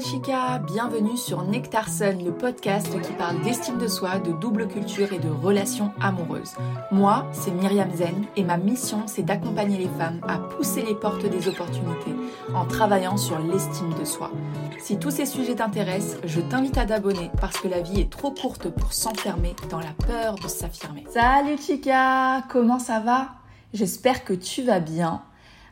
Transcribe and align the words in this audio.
chica, 0.00 0.58
bienvenue 0.58 1.16
sur 1.16 1.42
Nectar 1.42 1.88
Sun, 1.88 2.22
le 2.22 2.32
podcast 2.32 3.00
qui 3.00 3.12
parle 3.12 3.40
d'estime 3.42 3.78
de 3.78 3.88
soi, 3.88 4.18
de 4.18 4.32
double 4.32 4.68
culture 4.68 5.12
et 5.12 5.18
de 5.18 5.30
relations 5.30 5.92
amoureuses. 6.00 6.54
Moi, 6.92 7.26
c'est 7.32 7.50
Myriam 7.50 7.90
Zen 7.94 8.26
et 8.36 8.44
ma 8.44 8.58
mission, 8.58 9.06
c'est 9.06 9.22
d'accompagner 9.22 9.78
les 9.78 9.88
femmes 9.88 10.20
à 10.28 10.38
pousser 10.38 10.82
les 10.82 10.94
portes 10.94 11.24
des 11.24 11.48
opportunités 11.48 12.14
en 12.54 12.66
travaillant 12.66 13.16
sur 13.16 13.38
l'estime 13.38 13.94
de 13.98 14.04
soi. 14.04 14.30
Si 14.78 14.98
tous 14.98 15.10
ces 15.10 15.24
sujets 15.24 15.54
t'intéressent, 15.54 16.18
je 16.24 16.40
t'invite 16.40 16.76
à 16.76 16.84
t'abonner 16.84 17.30
parce 17.40 17.56
que 17.58 17.68
la 17.68 17.80
vie 17.80 18.00
est 18.00 18.10
trop 18.10 18.32
courte 18.32 18.68
pour 18.68 18.92
s'enfermer 18.92 19.56
dans 19.70 19.80
la 19.80 19.94
peur 20.06 20.34
de 20.34 20.48
s'affirmer. 20.48 21.04
Salut 21.10 21.58
chica, 21.58 22.42
comment 22.50 22.78
ça 22.78 23.00
va? 23.00 23.28
J'espère 23.72 24.24
que 24.24 24.34
tu 24.34 24.62
vas 24.62 24.80
bien. 24.80 25.22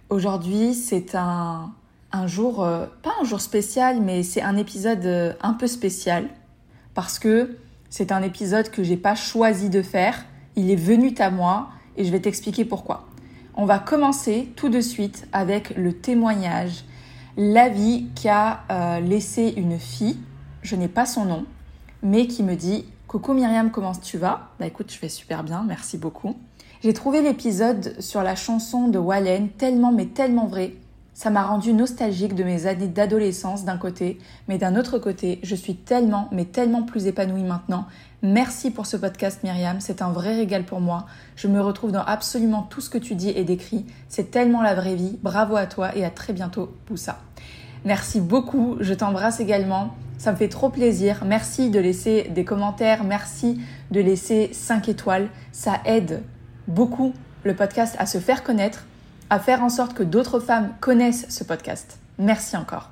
Aujourd'hui, 0.08 0.72
c'est 0.72 1.14
un 1.14 1.72
un 2.14 2.28
jour, 2.28 2.62
euh, 2.62 2.86
pas 3.02 3.12
un 3.20 3.24
jour 3.24 3.40
spécial, 3.40 4.00
mais 4.00 4.22
c'est 4.22 4.40
un 4.40 4.56
épisode 4.56 5.04
euh, 5.04 5.32
un 5.42 5.52
peu 5.52 5.66
spécial 5.66 6.28
parce 6.94 7.18
que 7.18 7.58
c'est 7.90 8.12
un 8.12 8.22
épisode 8.22 8.70
que 8.70 8.84
j'ai 8.84 8.96
pas 8.96 9.16
choisi 9.16 9.68
de 9.68 9.82
faire. 9.82 10.24
Il 10.54 10.70
est 10.70 10.76
venu 10.76 11.12
à 11.18 11.30
moi 11.30 11.70
et 11.96 12.04
je 12.04 12.12
vais 12.12 12.20
t'expliquer 12.20 12.64
pourquoi. 12.64 13.08
On 13.56 13.64
va 13.64 13.80
commencer 13.80 14.48
tout 14.54 14.68
de 14.68 14.80
suite 14.80 15.26
avec 15.32 15.76
le 15.76 15.92
témoignage, 15.92 16.84
l'avis 17.36 18.06
qu'a 18.14 18.60
euh, 18.70 19.00
laissé 19.00 19.52
une 19.56 19.78
fille, 19.78 20.16
je 20.62 20.76
n'ai 20.76 20.88
pas 20.88 21.06
son 21.06 21.24
nom, 21.24 21.44
mais 22.02 22.28
qui 22.28 22.44
me 22.44 22.54
dit 22.54 22.84
Coucou 23.08 23.32
Myriam, 23.32 23.72
comment 23.72 23.92
tu 23.92 24.18
vas? 24.18 24.50
Bah 24.60 24.66
écoute, 24.66 24.92
je 24.92 25.00
vais 25.00 25.08
super 25.08 25.42
bien, 25.42 25.64
merci 25.66 25.98
beaucoup. 25.98 26.36
J'ai 26.82 26.92
trouvé 26.92 27.22
l'épisode 27.22 28.00
sur 28.00 28.22
la 28.22 28.36
chanson 28.36 28.86
de 28.86 28.98
Wallen 28.98 29.48
tellement 29.48 29.90
mais 29.90 30.06
tellement 30.06 30.46
vrai 30.46 30.74
ça 31.14 31.30
m'a 31.30 31.44
rendu 31.44 31.72
nostalgique 31.72 32.34
de 32.34 32.42
mes 32.42 32.66
années 32.66 32.88
d'adolescence 32.88 33.64
d'un 33.64 33.78
côté, 33.78 34.18
mais 34.48 34.58
d'un 34.58 34.76
autre 34.76 34.98
côté, 34.98 35.38
je 35.44 35.54
suis 35.54 35.76
tellement, 35.76 36.28
mais 36.32 36.44
tellement 36.44 36.82
plus 36.82 37.06
épanouie 37.06 37.44
maintenant. 37.44 37.86
Merci 38.22 38.70
pour 38.70 38.86
ce 38.86 38.96
podcast 38.96 39.42
Myriam, 39.44 39.80
c'est 39.80 40.02
un 40.02 40.10
vrai 40.10 40.34
régal 40.34 40.64
pour 40.64 40.80
moi. 40.80 41.06
Je 41.36 41.46
me 41.46 41.60
retrouve 41.60 41.92
dans 41.92 42.02
absolument 42.02 42.62
tout 42.62 42.80
ce 42.80 42.90
que 42.90 42.98
tu 42.98 43.14
dis 43.14 43.30
et 43.30 43.44
décris. 43.44 43.86
C'est 44.08 44.30
tellement 44.30 44.62
la 44.62 44.74
vraie 44.74 44.96
vie. 44.96 45.18
Bravo 45.22 45.56
à 45.56 45.66
toi 45.66 45.96
et 45.96 46.04
à 46.04 46.10
très 46.10 46.32
bientôt, 46.32 46.74
Poussa. 46.86 47.18
Merci 47.84 48.20
beaucoup, 48.20 48.76
je 48.80 48.94
t'embrasse 48.94 49.40
également. 49.40 49.94
Ça 50.18 50.32
me 50.32 50.36
fait 50.36 50.48
trop 50.48 50.70
plaisir. 50.70 51.24
Merci 51.26 51.70
de 51.70 51.78
laisser 51.78 52.30
des 52.34 52.44
commentaires, 52.44 53.04
merci 53.04 53.60
de 53.90 54.00
laisser 54.00 54.50
5 54.52 54.88
étoiles. 54.88 55.28
Ça 55.52 55.80
aide 55.84 56.22
beaucoup 56.66 57.12
le 57.44 57.54
podcast 57.54 57.94
à 57.98 58.06
se 58.06 58.18
faire 58.18 58.42
connaître 58.42 58.86
à 59.30 59.38
faire 59.38 59.62
en 59.62 59.68
sorte 59.68 59.94
que 59.94 60.02
d'autres 60.02 60.40
femmes 60.40 60.74
connaissent 60.80 61.26
ce 61.28 61.44
podcast. 61.44 61.98
Merci 62.18 62.56
encore. 62.56 62.90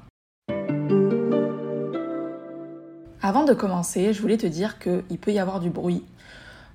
Avant 3.21 3.45
de 3.45 3.55
commencer, 3.55 4.13
je 4.13 4.21
voulais 4.21 4.37
te 4.37 4.47
dire 4.47 4.79
qu'il 4.79 5.19
peut 5.21 5.33
y 5.33 5.39
avoir 5.39 5.61
du 5.61 5.71
bruit, 5.71 6.05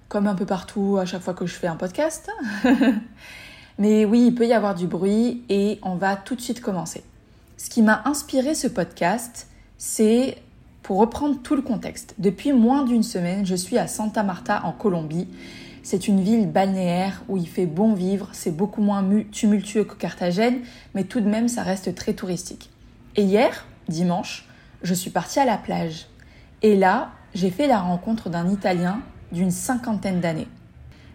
comme 0.07 0.27
un 0.27 0.35
peu 0.35 0.45
partout 0.45 0.97
à 0.99 1.05
chaque 1.05 1.21
fois 1.21 1.33
que 1.33 1.45
je 1.45 1.53
fais 1.53 1.67
un 1.67 1.75
podcast. 1.75 2.29
Mais 3.79 4.05
oui, 4.05 4.27
il 4.27 4.35
peut 4.35 4.47
y 4.47 4.53
avoir 4.53 4.73
du 4.73 4.87
bruit 4.87 5.43
et 5.49 5.79
on 5.83 5.95
va 5.95 6.15
tout 6.15 6.35
de 6.35 6.41
suite 6.41 6.61
commencer. 6.61 7.03
Ce 7.57 7.69
qui 7.69 7.81
m'a 7.81 8.01
inspiré 8.05 8.55
ce 8.55 8.67
podcast, 8.67 9.47
c'est 9.77 10.37
pour 10.83 10.99
reprendre 10.99 11.41
tout 11.43 11.55
le 11.55 11.61
contexte. 11.61 12.15
Depuis 12.17 12.53
moins 12.53 12.83
d'une 12.85 13.03
semaine, 13.03 13.45
je 13.45 13.55
suis 13.55 13.77
à 13.77 13.87
Santa 13.87 14.23
Marta 14.23 14.61
en 14.63 14.71
Colombie 14.71 15.27
c'est 15.87 16.09
une 16.09 16.19
ville 16.19 16.51
balnéaire 16.51 17.23
où 17.29 17.37
il 17.37 17.47
fait 17.47 17.65
bon 17.65 17.93
vivre, 17.93 18.27
c'est 18.33 18.51
beaucoup 18.51 18.81
moins 18.81 19.09
tumultueux 19.31 19.85
que 19.85 19.93
Carthagène, 19.93 20.57
mais 20.93 21.05
tout 21.05 21.21
de 21.21 21.29
même 21.29 21.47
ça 21.47 21.63
reste 21.63 21.95
très 21.95 22.11
touristique. 22.11 22.69
Et 23.15 23.23
hier, 23.23 23.65
dimanche, 23.87 24.49
je 24.83 24.93
suis 24.93 25.11
partie 25.11 25.39
à 25.39 25.45
la 25.45 25.57
plage. 25.57 26.07
Et 26.61 26.75
là, 26.75 27.11
j'ai 27.33 27.49
fait 27.49 27.67
la 27.67 27.79
rencontre 27.79 28.29
d'un 28.29 28.49
Italien 28.49 28.99
d'une 29.31 29.49
cinquantaine 29.49 30.19
d'années. 30.19 30.49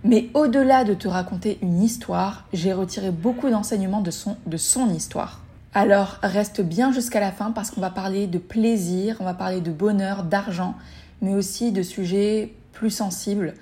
Mais 0.04 0.30
au-delà 0.32 0.84
de 0.84 0.94
te 0.94 1.06
raconter 1.06 1.58
une 1.60 1.82
histoire, 1.82 2.46
j'ai 2.54 2.72
retiré 2.72 3.10
beaucoup 3.10 3.50
d'enseignements 3.50 4.00
de 4.00 4.10
son, 4.10 4.38
de 4.46 4.56
son 4.56 4.88
histoire. 4.88 5.42
Alors 5.74 6.16
reste 6.22 6.62
bien 6.62 6.92
jusqu'à 6.92 7.20
la 7.20 7.30
fin 7.30 7.50
parce 7.50 7.70
qu'on 7.70 7.82
va 7.82 7.90
parler 7.90 8.26
de 8.26 8.38
plaisir, 8.38 9.18
on 9.20 9.24
va 9.24 9.34
parler 9.34 9.60
de 9.60 9.70
bonheur, 9.70 10.22
d'argent, 10.24 10.76
mais 11.20 11.34
aussi 11.34 11.72
de 11.72 11.82
sujets 11.82 12.54
plus 12.72 12.88
sensibles 12.90 13.52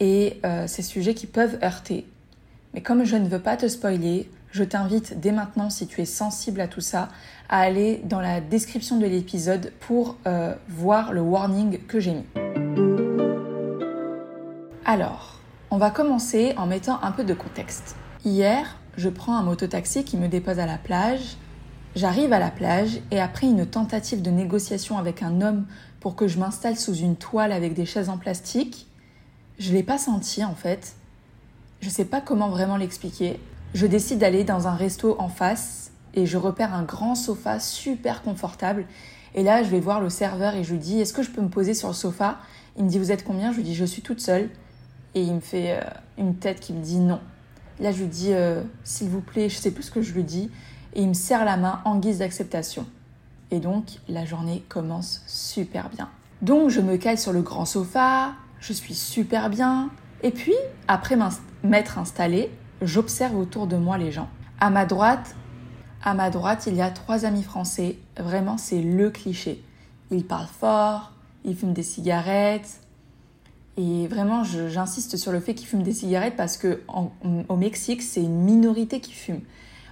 et 0.00 0.40
euh, 0.44 0.66
ces 0.66 0.82
sujets 0.82 1.14
qui 1.14 1.26
peuvent 1.26 1.58
heurter. 1.62 2.06
Mais 2.74 2.82
comme 2.82 3.04
je 3.04 3.16
ne 3.16 3.28
veux 3.28 3.40
pas 3.40 3.56
te 3.56 3.68
spoiler, 3.68 4.30
je 4.50 4.64
t'invite 4.64 5.20
dès 5.20 5.32
maintenant, 5.32 5.70
si 5.70 5.86
tu 5.86 6.00
es 6.00 6.04
sensible 6.04 6.60
à 6.60 6.68
tout 6.68 6.80
ça, 6.80 7.08
à 7.48 7.60
aller 7.60 8.00
dans 8.04 8.20
la 8.20 8.40
description 8.40 8.98
de 8.98 9.06
l'épisode 9.06 9.72
pour 9.80 10.16
euh, 10.26 10.54
voir 10.68 11.12
le 11.12 11.20
warning 11.20 11.78
que 11.86 12.00
j'ai 12.00 12.14
mis. 12.14 12.26
Alors, 14.84 15.40
on 15.70 15.76
va 15.76 15.90
commencer 15.90 16.54
en 16.56 16.66
mettant 16.66 16.98
un 17.02 17.12
peu 17.12 17.24
de 17.24 17.34
contexte. 17.34 17.94
Hier, 18.24 18.78
je 18.96 19.08
prends 19.08 19.36
un 19.36 19.42
mototaxi 19.42 20.02
qui 20.02 20.16
me 20.16 20.28
dépose 20.28 20.58
à 20.58 20.66
la 20.66 20.78
plage. 20.78 21.36
J'arrive 21.94 22.32
à 22.32 22.38
la 22.38 22.50
plage 22.50 23.00
et 23.10 23.20
après 23.20 23.46
une 23.46 23.66
tentative 23.66 24.22
de 24.22 24.30
négociation 24.30 24.98
avec 24.98 25.22
un 25.22 25.40
homme 25.40 25.66
pour 26.00 26.16
que 26.16 26.26
je 26.26 26.38
m'installe 26.38 26.76
sous 26.76 26.94
une 26.94 27.16
toile 27.16 27.52
avec 27.52 27.74
des 27.74 27.86
chaises 27.86 28.08
en 28.08 28.18
plastique, 28.18 28.86
je 29.58 29.72
l'ai 29.72 29.82
pas 29.82 29.98
senti 29.98 30.44
en 30.44 30.54
fait. 30.54 30.94
Je 31.80 31.88
sais 31.88 32.04
pas 32.04 32.20
comment 32.20 32.48
vraiment 32.48 32.76
l'expliquer. 32.76 33.40
Je 33.74 33.86
décide 33.86 34.18
d'aller 34.18 34.44
dans 34.44 34.66
un 34.66 34.74
resto 34.74 35.16
en 35.18 35.28
face 35.28 35.92
et 36.14 36.26
je 36.26 36.38
repère 36.38 36.74
un 36.74 36.82
grand 36.82 37.14
sofa 37.14 37.60
super 37.60 38.22
confortable. 38.22 38.86
Et 39.34 39.42
là, 39.42 39.62
je 39.62 39.68
vais 39.68 39.80
voir 39.80 40.00
le 40.00 40.10
serveur 40.10 40.54
et 40.54 40.64
je 40.64 40.72
lui 40.72 40.78
dis 40.78 41.00
Est-ce 41.00 41.12
que 41.12 41.22
je 41.22 41.30
peux 41.30 41.42
me 41.42 41.48
poser 41.48 41.74
sur 41.74 41.88
le 41.88 41.94
sofa? 41.94 42.38
Il 42.76 42.84
me 42.84 42.88
dit 42.88 42.98
Vous 42.98 43.12
êtes 43.12 43.24
combien? 43.24 43.52
Je 43.52 43.58
lui 43.58 43.64
dis 43.64 43.74
Je 43.74 43.84
suis 43.84 44.02
toute 44.02 44.20
seule. 44.20 44.48
Et 45.14 45.22
il 45.22 45.34
me 45.34 45.40
fait 45.40 45.78
euh, 45.78 45.80
une 46.16 46.36
tête 46.36 46.60
qui 46.60 46.72
me 46.72 46.82
dit 46.82 46.98
non. 46.98 47.20
Là, 47.80 47.92
je 47.92 47.98
lui 47.98 48.08
dis 48.08 48.32
euh, 48.32 48.62
S'il 48.84 49.08
vous 49.08 49.20
plaît, 49.20 49.48
je 49.48 49.56
sais 49.56 49.70
plus 49.70 49.84
ce 49.84 49.90
que 49.90 50.02
je 50.02 50.12
lui 50.12 50.24
dis. 50.24 50.50
Et 50.94 51.02
il 51.02 51.08
me 51.08 51.14
serre 51.14 51.44
la 51.44 51.56
main 51.56 51.80
en 51.84 51.98
guise 51.98 52.18
d'acceptation. 52.18 52.86
Et 53.50 53.60
donc, 53.60 54.00
la 54.08 54.24
journée 54.24 54.64
commence 54.68 55.22
super 55.26 55.88
bien. 55.90 56.08
Donc, 56.42 56.70
je 56.70 56.80
me 56.80 56.96
cale 56.96 57.18
sur 57.18 57.32
le 57.32 57.42
grand 57.42 57.64
sofa, 57.64 58.32
je 58.60 58.72
suis 58.72 58.94
super 58.94 59.50
bien. 59.50 59.90
Et 60.22 60.30
puis, 60.30 60.54
après 60.88 61.16
m'être 61.62 61.98
installée, 61.98 62.50
j'observe 62.82 63.36
autour 63.36 63.66
de 63.66 63.76
moi 63.76 63.98
les 63.98 64.12
gens. 64.12 64.28
À 64.60 64.70
ma 64.70 64.84
droite, 64.84 65.36
à 66.02 66.14
ma 66.14 66.30
droite, 66.30 66.64
il 66.66 66.74
y 66.74 66.80
a 66.80 66.90
trois 66.90 67.24
amis 67.24 67.42
français. 67.42 67.98
Vraiment, 68.16 68.58
c'est 68.58 68.80
le 68.80 69.10
cliché. 69.10 69.62
Ils 70.10 70.24
parlent 70.24 70.46
fort, 70.46 71.12
ils 71.44 71.56
fument 71.56 71.72
des 71.72 71.82
cigarettes. 71.82 72.80
Et 73.76 74.08
vraiment, 74.08 74.42
j'insiste 74.42 75.16
sur 75.16 75.30
le 75.30 75.38
fait 75.38 75.54
qu'ils 75.54 75.68
fument 75.68 75.84
des 75.84 75.92
cigarettes 75.92 76.34
parce 76.36 76.56
que 76.56 76.82
au 77.48 77.56
Mexique, 77.56 78.02
c'est 78.02 78.22
une 78.22 78.42
minorité 78.42 79.00
qui 79.00 79.12
fume. 79.12 79.40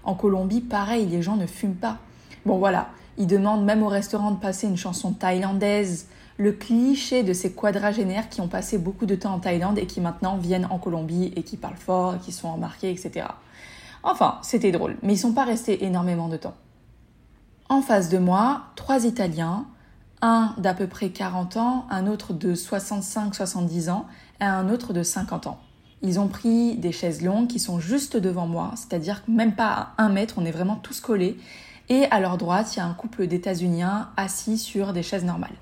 En 0.02 0.14
Colombie, 0.14 0.60
pareil, 0.60 1.06
les 1.06 1.22
gens 1.22 1.36
ne 1.36 1.46
fument 1.46 1.76
pas. 1.76 1.98
Bon, 2.44 2.58
voilà. 2.58 2.88
Ils 3.18 3.26
demandent 3.26 3.64
même 3.64 3.82
au 3.82 3.88
restaurant 3.88 4.32
de 4.32 4.38
passer 4.38 4.66
une 4.66 4.76
chanson 4.76 5.12
thaïlandaise 5.12 6.08
le 6.38 6.52
cliché 6.52 7.22
de 7.22 7.32
ces 7.32 7.52
quadragénaires 7.52 8.28
qui 8.28 8.40
ont 8.40 8.48
passé 8.48 8.78
beaucoup 8.78 9.06
de 9.06 9.14
temps 9.14 9.34
en 9.34 9.38
Thaïlande 9.38 9.78
et 9.78 9.86
qui 9.86 10.00
maintenant 10.00 10.36
viennent 10.36 10.68
en 10.70 10.78
Colombie 10.78 11.32
et 11.36 11.42
qui 11.42 11.56
parlent 11.56 11.76
fort, 11.76 12.18
qui 12.20 12.32
sont 12.32 12.48
embarqués, 12.48 12.90
etc. 12.90 13.26
Enfin, 14.02 14.38
c'était 14.42 14.70
drôle, 14.70 14.96
mais 15.02 15.14
ils 15.14 15.18
sont 15.18 15.32
pas 15.32 15.44
restés 15.44 15.84
énormément 15.84 16.28
de 16.28 16.36
temps. 16.36 16.54
En 17.68 17.82
face 17.82 18.08
de 18.08 18.18
moi, 18.18 18.66
trois 18.76 19.04
Italiens, 19.04 19.66
un 20.22 20.54
d'à 20.58 20.74
peu 20.74 20.86
près 20.86 21.10
40 21.10 21.56
ans, 21.56 21.86
un 21.90 22.06
autre 22.06 22.32
de 22.32 22.54
65-70 22.54 23.90
ans 23.90 24.06
et 24.40 24.44
un 24.44 24.68
autre 24.68 24.92
de 24.92 25.02
50 25.02 25.46
ans. 25.46 25.58
Ils 26.02 26.20
ont 26.20 26.28
pris 26.28 26.76
des 26.76 26.92
chaises 26.92 27.22
longues 27.22 27.48
qui 27.48 27.58
sont 27.58 27.80
juste 27.80 28.16
devant 28.16 28.46
moi, 28.46 28.72
c'est-à-dire 28.76 29.22
même 29.26 29.54
pas 29.54 29.94
à 29.96 30.04
un 30.04 30.08
mètre, 30.10 30.34
on 30.36 30.44
est 30.44 30.52
vraiment 30.52 30.76
tous 30.76 31.00
collés. 31.00 31.38
Et 31.88 32.04
à 32.10 32.20
leur 32.20 32.36
droite, 32.36 32.74
il 32.74 32.78
y 32.78 32.82
a 32.82 32.86
un 32.86 32.94
couple 32.94 33.26
d'États-Uniens 33.26 34.10
assis 34.16 34.58
sur 34.58 34.92
des 34.92 35.02
chaises 35.02 35.24
normales. 35.24 35.54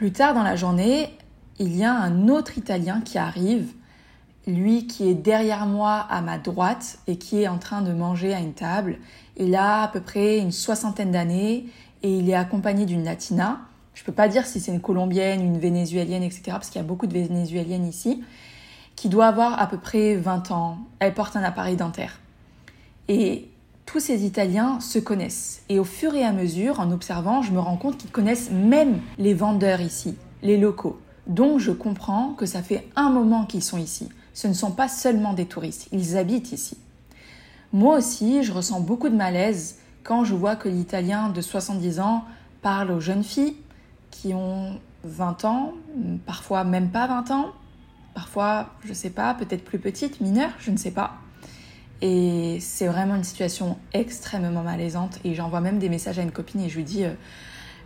Plus 0.00 0.12
tard 0.12 0.32
dans 0.32 0.42
la 0.42 0.56
journée, 0.56 1.10
il 1.58 1.76
y 1.76 1.84
a 1.84 1.92
un 1.92 2.28
autre 2.28 2.56
Italien 2.56 3.02
qui 3.02 3.18
arrive, 3.18 3.74
lui 4.46 4.86
qui 4.86 5.06
est 5.10 5.14
derrière 5.14 5.66
moi 5.66 6.06
à 6.08 6.22
ma 6.22 6.38
droite 6.38 7.00
et 7.06 7.18
qui 7.18 7.42
est 7.42 7.48
en 7.48 7.58
train 7.58 7.82
de 7.82 7.92
manger 7.92 8.32
à 8.32 8.40
une 8.40 8.54
table. 8.54 8.96
Il 9.36 9.54
a 9.54 9.82
à 9.82 9.88
peu 9.88 10.00
près 10.00 10.38
une 10.38 10.52
soixantaine 10.52 11.10
d'années 11.10 11.66
et 12.02 12.16
il 12.16 12.30
est 12.30 12.34
accompagné 12.34 12.86
d'une 12.86 13.04
latina. 13.04 13.60
Je 13.92 14.00
ne 14.00 14.06
peux 14.06 14.12
pas 14.12 14.28
dire 14.28 14.46
si 14.46 14.58
c'est 14.58 14.72
une 14.72 14.80
colombienne, 14.80 15.42
une 15.42 15.58
vénézuélienne, 15.58 16.22
etc. 16.22 16.44
parce 16.52 16.70
qu'il 16.70 16.80
y 16.80 16.84
a 16.84 16.88
beaucoup 16.88 17.06
de 17.06 17.12
vénézuéliennes 17.12 17.86
ici, 17.86 18.24
qui 18.96 19.10
doit 19.10 19.26
avoir 19.26 19.60
à 19.60 19.66
peu 19.66 19.76
près 19.76 20.16
20 20.16 20.50
ans. 20.50 20.78
Elle 21.00 21.12
porte 21.12 21.36
un 21.36 21.42
appareil 21.42 21.76
dentaire. 21.76 22.20
Et 23.08 23.49
tous 23.90 23.98
ces 23.98 24.24
Italiens 24.24 24.78
se 24.78 25.00
connaissent. 25.00 25.62
Et 25.68 25.80
au 25.80 25.84
fur 25.84 26.14
et 26.14 26.22
à 26.22 26.30
mesure, 26.30 26.78
en 26.78 26.92
observant, 26.92 27.42
je 27.42 27.50
me 27.50 27.58
rends 27.58 27.76
compte 27.76 27.96
qu'ils 27.96 28.12
connaissent 28.12 28.52
même 28.52 29.00
les 29.18 29.34
vendeurs 29.34 29.80
ici, 29.80 30.14
les 30.42 30.56
locaux. 30.56 31.00
Donc 31.26 31.58
je 31.58 31.72
comprends 31.72 32.34
que 32.34 32.46
ça 32.46 32.62
fait 32.62 32.88
un 32.94 33.10
moment 33.10 33.46
qu'ils 33.46 33.64
sont 33.64 33.78
ici. 33.78 34.08
Ce 34.32 34.46
ne 34.46 34.52
sont 34.52 34.70
pas 34.70 34.86
seulement 34.86 35.32
des 35.32 35.46
touristes, 35.46 35.88
ils 35.90 36.16
habitent 36.16 36.52
ici. 36.52 36.76
Moi 37.72 37.98
aussi, 37.98 38.44
je 38.44 38.52
ressens 38.52 38.78
beaucoup 38.78 39.08
de 39.08 39.16
malaise 39.16 39.78
quand 40.04 40.22
je 40.22 40.36
vois 40.36 40.54
que 40.54 40.68
l'Italien 40.68 41.28
de 41.28 41.40
70 41.40 41.98
ans 41.98 42.24
parle 42.62 42.92
aux 42.92 43.00
jeunes 43.00 43.24
filles 43.24 43.56
qui 44.12 44.34
ont 44.34 44.78
20 45.02 45.44
ans, 45.46 45.72
parfois 46.26 46.62
même 46.62 46.90
pas 46.90 47.08
20 47.08 47.32
ans, 47.32 47.46
parfois, 48.14 48.68
je 48.84 48.92
sais 48.92 49.10
pas, 49.10 49.34
peut-être 49.34 49.64
plus 49.64 49.80
petites, 49.80 50.20
mineures, 50.20 50.52
je 50.60 50.70
ne 50.70 50.76
sais 50.76 50.92
pas. 50.92 51.19
Et 52.02 52.58
c'est 52.60 52.86
vraiment 52.86 53.14
une 53.14 53.24
situation 53.24 53.76
extrêmement 53.92 54.62
malaisante. 54.62 55.18
Et 55.24 55.34
j'envoie 55.34 55.60
même 55.60 55.78
des 55.78 55.88
messages 55.88 56.18
à 56.18 56.22
une 56.22 56.32
copine 56.32 56.60
et 56.62 56.68
je 56.68 56.76
lui 56.76 56.84
dis, 56.84 57.04
euh, 57.04 57.12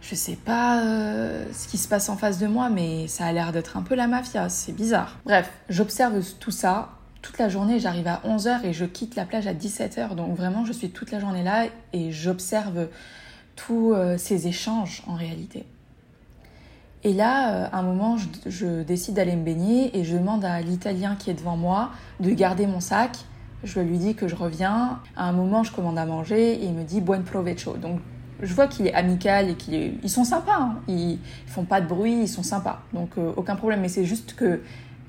je 0.01 0.15
sais 0.15 0.37
pas 0.37 0.83
euh, 0.83 1.45
ce 1.53 1.67
qui 1.67 1.79
se 1.79 1.89
passe 1.89 2.09
en 2.09 2.17
face 2.17 2.39
de 2.39 2.47
moi, 2.47 2.71
mais 2.71 3.09
ça 3.09 3.27
a 3.27 3.33
l'air 3.33 3.53
d'être 3.53 3.77
un 3.77 3.83
peu 3.83 3.95
la 3.95 4.07
mafia, 4.07 4.49
c'est 4.49 4.73
bizarre. 4.73 5.19
Bref, 5.25 5.51
j'observe 5.69 6.23
tout 6.39 6.53
ça. 6.53 6.91
Toute 7.23 7.39
la 7.39 7.49
journée, 7.49 7.81
j'arrive 7.81 8.07
à 8.07 8.21
11h 8.25 8.65
et 8.65 8.73
je 8.73 8.85
quitte 8.85 9.17
la 9.17 9.25
plage 9.25 9.47
à 9.47 9.55
17h. 9.55 10.15
Donc 10.15 10.37
vraiment, 10.37 10.65
je 10.65 10.73
suis 10.73 10.91
toute 10.91 11.11
la 11.11 11.19
journée 11.19 11.43
là 11.43 11.67
et 11.93 12.13
j'observe 12.13 12.89
tous 13.57 13.95
euh, 13.95 14.19
ces 14.19 14.47
échanges 14.47 15.03
en 15.07 15.15
réalité. 15.15 15.65
Et 17.03 17.13
là, 17.13 17.67
à 17.67 17.79
un 17.79 17.83
moment, 17.83 18.17
je 18.47 18.83
décide 18.83 19.15
d'aller 19.15 19.37
me 19.37 19.45
baigner 19.45 19.95
et 19.99 20.05
je 20.05 20.17
demande 20.17 20.43
à 20.43 20.63
l'Italien 20.63 21.17
qui 21.17 21.29
est 21.29 21.35
devant 21.35 21.57
moi 21.57 21.91
de 22.21 22.31
garder 22.31 22.67
mon 22.67 22.81
sac 22.81 23.19
je 23.65 23.81
lui 23.81 23.99
dis 23.99 24.15
que 24.15 24.29
je 24.29 24.37
reviens. 24.37 25.01
À 25.17 25.29
un 25.29 25.33
moment, 25.33 25.63
je 25.65 25.73
commande 25.73 25.99
à 25.99 26.07
manger 26.07 26.55
et 26.55 26.65
il 26.65 26.73
me 26.73 26.85
dit 26.85 27.01
buen 27.01 27.23
provecho. 27.23 27.77
Donc, 27.77 28.01
je 28.41 28.53
vois 28.55 28.67
qu'il 28.67 28.87
est 28.87 28.95
amical 28.95 29.51
et 29.51 29.55
qu'ils 29.55 30.11
sont 30.11 30.25
sympas. 30.25 30.59
Hein. 30.61 30.77
Ils, 30.87 31.19
font 31.47 31.65
pas 31.65 31.81
de 31.81 31.87
bruit, 31.87 32.21
ils 32.23 32.29
sont 32.29 32.43
sympas. 32.43 32.83
Donc, 32.93 33.11
euh, 33.19 33.33
aucun 33.37 33.57
problème. 33.57 33.81
Mais 33.81 33.89
c'est 33.89 34.05
juste 34.05 34.35
que 34.35 34.63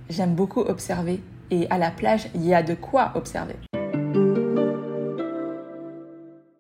j'aime 0.10 0.34
beaucoup 0.34 0.62
observer. 0.62 1.22
Et 1.52 1.70
à 1.70 1.78
la 1.78 1.92
plage, 1.92 2.30
il 2.34 2.46
y 2.46 2.56
a 2.56 2.64
de 2.64 2.74
quoi 2.74 3.12
observer. 3.16 3.56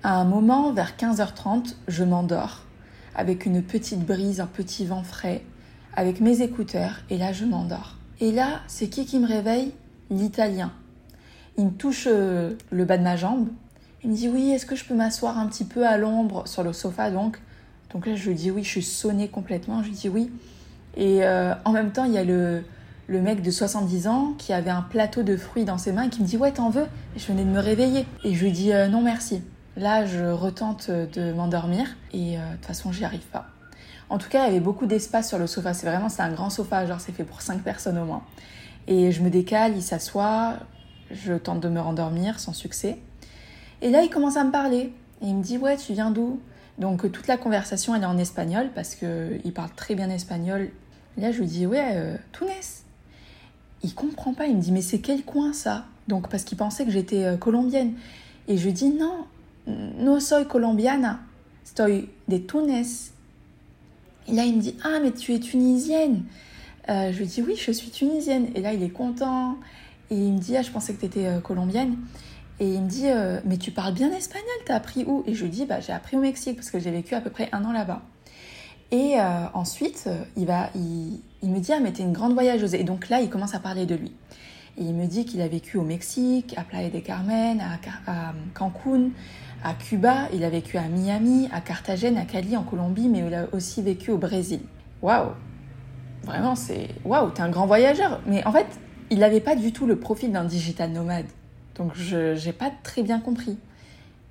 À 0.03 0.17
un 0.17 0.25
moment, 0.25 0.71
vers 0.71 0.95
15h30, 0.97 1.75
je 1.87 2.03
m'endors 2.03 2.61
avec 3.15 3.45
une 3.45 3.63
petite 3.63 4.05
brise, 4.05 4.41
un 4.41 4.45
petit 4.45 4.85
vent 4.85 5.03
frais, 5.03 5.41
avec 5.95 6.19
mes 6.19 6.41
écouteurs, 6.41 6.99
et 7.09 7.17
là, 7.17 7.31
je 7.31 7.45
m'endors. 7.45 7.95
Et 8.19 8.31
là, 8.31 8.59
c'est 8.67 8.89
qui 8.89 9.05
qui 9.05 9.19
me 9.19 9.27
réveille? 9.27 9.73
L'italien. 10.09 10.71
Il 11.57 11.65
me 11.65 11.71
touche 11.71 12.07
euh, 12.07 12.53
le 12.71 12.85
bas 12.85 12.97
de 12.97 13.03
ma 13.03 13.15
jambe. 13.15 13.47
Il 14.03 14.11
me 14.11 14.15
dit 14.15 14.29
oui, 14.29 14.51
est-ce 14.51 14.65
que 14.65 14.75
je 14.75 14.85
peux 14.85 14.93
m'asseoir 14.93 15.37
un 15.37 15.47
petit 15.47 15.63
peu 15.63 15.87
à 15.87 15.97
l'ombre 15.97 16.47
sur 16.47 16.63
le 16.63 16.73
sofa 16.73 17.11
donc? 17.11 17.39
Donc 17.93 18.05
là 18.05 18.15
je 18.15 18.27
lui 18.27 18.35
dis 18.35 18.51
oui, 18.51 18.63
je 18.63 18.69
suis 18.69 18.83
sonnée 18.83 19.27
complètement. 19.27 19.81
Je 19.81 19.87
lui 19.89 19.95
dis 19.95 20.09
oui. 20.09 20.31
Et 20.97 21.23
euh, 21.23 21.53
en 21.65 21.71
même 21.71 21.91
temps 21.91 22.03
il 22.03 22.13
y 22.13 22.17
a 22.17 22.23
le, 22.23 22.63
le 23.07 23.21
mec 23.21 23.41
de 23.41 23.51
70 23.51 24.07
ans 24.07 24.33
qui 24.37 24.53
avait 24.53 24.69
un 24.69 24.81
plateau 24.81 25.23
de 25.23 25.37
fruits 25.37 25.65
dans 25.65 25.77
ses 25.77 25.91
mains 25.91 26.03
et 26.03 26.09
qui 26.09 26.21
me 26.21 26.27
dit 26.27 26.37
ouais 26.37 26.51
t'en 26.51 26.69
veux? 26.69 26.87
Et 27.15 27.19
je 27.19 27.27
venais 27.27 27.43
de 27.43 27.49
me 27.49 27.59
réveiller. 27.59 28.05
Et 28.23 28.33
je 28.33 28.43
lui 28.43 28.51
dis 28.51 28.73
euh, 28.73 28.87
non 28.87 29.01
merci. 29.01 29.41
Là 29.77 30.05
je 30.05 30.25
retente 30.25 30.89
de 30.89 31.33
m'endormir 31.33 31.85
et 32.13 32.37
de 32.37 32.55
toute 32.57 32.65
façon 32.65 32.91
j'y 32.91 33.05
arrive 33.05 33.25
pas. 33.31 33.47
En 34.09 34.17
tout 34.17 34.29
cas, 34.29 34.43
il 34.43 34.45
y 34.45 34.49
avait 34.51 34.59
beaucoup 34.59 34.85
d'espace 34.85 35.29
sur 35.29 35.37
le 35.37 35.47
sofa. 35.47 35.73
C'est 35.73 35.87
vraiment, 35.87 36.09
c'est 36.09 36.21
un 36.21 36.31
grand 36.31 36.49
sofa, 36.49 36.85
genre 36.85 36.99
c'est 36.99 37.11
fait 37.11 37.23
pour 37.23 37.41
5 37.41 37.61
personnes 37.61 37.97
au 37.97 38.05
moins. 38.05 38.21
Et 38.87 39.11
je 39.11 39.21
me 39.21 39.29
décale, 39.29 39.75
il 39.75 39.81
s'assoit, 39.81 40.57
je 41.11 41.33
tente 41.33 41.59
de 41.59 41.69
me 41.69 41.79
rendormir 41.79 42.39
sans 42.39 42.53
succès. 42.53 42.97
Et 43.81 43.89
là, 43.89 44.03
il 44.03 44.09
commence 44.09 44.37
à 44.37 44.43
me 44.43 44.51
parler. 44.51 44.93
Et 45.21 45.27
il 45.27 45.35
me 45.35 45.43
dit 45.43 45.57
Ouais, 45.57 45.77
tu 45.77 45.93
viens 45.93 46.11
d'où? 46.11 46.39
Donc, 46.77 47.09
toute 47.11 47.27
la 47.27 47.37
conversation, 47.37 47.95
elle 47.95 48.03
est 48.03 48.07
en 48.07 48.17
espagnol 48.17 48.69
parce 48.73 48.95
qu'il 48.95 49.53
parle 49.53 49.69
très 49.75 49.95
bien 49.95 50.09
espagnol. 50.09 50.69
Là, 51.17 51.31
je 51.31 51.39
lui 51.39 51.47
dis 51.47 51.65
Ouais, 51.65 51.91
euh, 51.93 52.17
Tunis. 52.31 52.83
Il 53.83 53.93
comprend 53.93 54.33
pas. 54.33 54.47
Il 54.47 54.57
me 54.57 54.61
dit 54.61 54.71
Mais 54.71 54.81
c'est 54.81 54.99
quel 54.99 55.23
coin 55.23 55.53
ça? 55.53 55.85
Donc, 56.07 56.29
parce 56.29 56.43
qu'il 56.43 56.57
pensait 56.57 56.85
que 56.85 56.91
j'étais 56.91 57.23
euh, 57.23 57.37
colombienne. 57.37 57.93
Et 58.47 58.57
je 58.57 58.65
lui 58.65 58.73
dis 58.73 58.89
Non, 58.89 59.25
no 59.67 60.19
soy 60.19 60.47
colombiana. 60.47 61.19
Estoy 61.63 62.09
de 62.27 62.37
Tunis. 62.37 63.11
Et 64.27 64.33
là, 64.33 64.43
il 64.43 64.55
me 64.55 64.61
dit 64.61 64.75
Ah, 64.83 64.99
mais 65.01 65.11
tu 65.11 65.33
es 65.33 65.39
tunisienne. 65.39 66.23
Euh, 66.89 67.11
je 67.11 67.19
lui 67.19 67.25
dis 67.25 67.41
Oui, 67.41 67.55
je 67.55 67.71
suis 67.71 67.89
tunisienne. 67.89 68.47
Et 68.55 68.61
là, 68.61 68.73
il 68.73 68.83
est 68.83 68.89
content. 68.89 69.57
Et 70.09 70.15
il 70.15 70.33
me 70.33 70.39
dit, 70.39 70.55
ah, 70.55 70.61
je 70.61 70.71
pensais 70.71 70.93
que 70.93 70.99
tu 70.99 71.05
étais 71.05 71.25
euh, 71.25 71.39
colombienne. 71.39 71.97
Et 72.59 72.67
il 72.67 72.81
me 72.81 72.87
dit, 72.87 73.07
euh, 73.07 73.39
mais 73.45 73.57
tu 73.57 73.71
parles 73.71 73.93
bien 73.93 74.11
espagnol, 74.11 74.45
t'as 74.65 74.75
appris 74.75 75.03
où? 75.05 75.23
Et 75.25 75.33
je 75.33 75.43
lui 75.43 75.49
dis, 75.49 75.65
bah, 75.65 75.79
j'ai 75.79 75.93
appris 75.93 76.15
au 76.15 76.21
Mexique 76.21 76.55
parce 76.55 76.69
que 76.69 76.79
j'ai 76.79 76.91
vécu 76.91 77.15
à 77.15 77.21
peu 77.21 77.29
près 77.29 77.49
un 77.51 77.65
an 77.65 77.71
là-bas. 77.71 78.01
Et 78.91 79.19
euh, 79.19 79.45
ensuite, 79.53 80.07
il, 80.37 80.45
va, 80.45 80.69
il, 80.75 81.49
me 81.49 81.59
dit, 81.59 81.73
ah, 81.73 81.79
mais 81.81 81.91
t'es 81.91 82.03
une 82.03 82.13
grande 82.13 82.33
voyageuse. 82.33 82.75
Et 82.75 82.83
donc 82.83 83.09
là, 83.09 83.19
il 83.19 83.29
commence 83.29 83.55
à 83.55 83.59
parler 83.59 83.85
de 83.85 83.95
lui. 83.95 84.13
Et 84.77 84.83
il 84.83 84.93
me 84.93 85.05
dit 85.05 85.25
qu'il 85.25 85.41
a 85.41 85.47
vécu 85.47 85.77
au 85.77 85.83
Mexique, 85.83 86.53
à 86.57 86.63
Playa 86.63 86.89
del 86.89 87.01
Carmen, 87.01 87.61
à, 87.61 88.11
à, 88.11 88.33
Cancun, 88.53 89.09
à 89.63 89.73
Cuba, 89.73 90.27
il 90.33 90.43
a 90.43 90.49
vécu 90.49 90.77
à 90.77 90.87
Miami, 90.87 91.49
à 91.51 91.61
Carthagène, 91.61 92.17
à 92.17 92.25
Cali, 92.25 92.55
en 92.55 92.63
Colombie, 92.63 93.07
mais 93.07 93.23
il 93.25 93.33
a 93.33 93.47
aussi 93.53 93.81
vécu 93.81 94.11
au 94.11 94.17
Brésil. 94.17 94.59
Waouh 95.01 95.31
Vraiment, 96.23 96.55
c'est. 96.55 96.89
Waouh, 97.03 97.29
t'es 97.29 97.41
un 97.41 97.49
grand 97.49 97.67
voyageur. 97.67 98.19
Mais 98.25 98.45
en 98.45 98.51
fait, 98.51 98.67
il 99.09 99.19
n'avait 99.19 99.41
pas 99.41 99.55
du 99.55 99.71
tout 99.71 99.85
le 99.85 99.97
profil 99.97 100.31
d'un 100.31 100.45
digital 100.45 100.91
nomade. 100.91 101.25
Donc 101.75 101.91
je 101.95 102.43
n'ai 102.43 102.53
pas 102.53 102.71
très 102.83 103.03
bien 103.03 103.19
compris. 103.19 103.57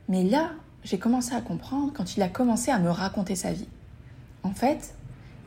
Mais 0.09 0.25
là, 0.25 0.51
j'ai 0.83 0.99
commencé 0.99 1.35
à 1.35 1.41
comprendre 1.41 1.93
quand 1.95 2.17
il 2.17 2.23
a 2.23 2.29
commencé 2.29 2.71
à 2.71 2.79
me 2.79 2.91
raconter 2.91 3.37
sa 3.37 3.53
vie. 3.53 3.69
En 4.43 4.53
fait, 4.53 4.95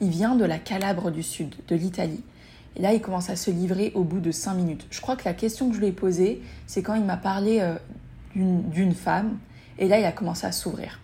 il 0.01 0.09
vient 0.09 0.35
de 0.35 0.45
la 0.45 0.57
Calabre 0.57 1.11
du 1.11 1.23
Sud, 1.23 1.55
de 1.67 1.75
l'Italie. 1.75 2.23
Et 2.75 2.81
là, 2.81 2.93
il 2.93 3.01
commence 3.01 3.29
à 3.29 3.35
se 3.35 3.49
livrer 3.49 3.91
au 3.95 4.03
bout 4.03 4.19
de 4.19 4.31
cinq 4.31 4.53
minutes. 4.53 4.85
Je 4.91 5.01
crois 5.01 5.15
que 5.15 5.25
la 5.25 5.33
question 5.33 5.69
que 5.69 5.75
je 5.75 5.79
lui 5.79 5.87
ai 5.87 5.91
posée, 5.91 6.41
c'est 6.67 6.83
quand 6.83 6.93
il 6.93 7.03
m'a 7.03 7.17
parlé 7.17 7.59
euh, 7.59 7.75
d'une 8.35 8.93
femme. 8.93 9.37
Et 9.79 9.87
là, 9.87 9.99
il 9.99 10.05
a 10.05 10.11
commencé 10.11 10.45
à 10.45 10.51
s'ouvrir. 10.51 10.99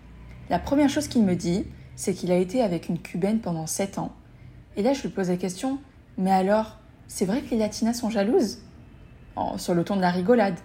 La 0.50 0.60
première 0.60 0.90
chose 0.90 1.08
qu'il 1.08 1.24
me 1.24 1.36
dit, 1.36 1.66
c'est 1.96 2.14
qu'il 2.14 2.32
a 2.32 2.38
été 2.38 2.62
avec 2.62 2.90
une 2.90 3.00
cubaine 3.00 3.40
pendant 3.40 3.68
sept 3.68 3.98
ans. 3.98 4.14
Et 4.76 4.84
là, 4.84 4.94
je 4.94 5.02
lui 5.04 5.10
pose 5.10 5.30
la 5.30 5.38
question, 5.38 5.80
mais 6.18 6.32
alors, 6.32 6.80
c'est 7.08 7.26
vrai 7.26 7.42
que 7.42 7.52
les 7.52 7.58
latinas 7.58 7.94
sont 7.94 8.10
jalouses 8.10 8.60
Sur 9.58 9.74
le 9.74 9.84
ton 9.84 9.96
de 9.96 10.02
la 10.02 10.12
rigolade. 10.12 10.56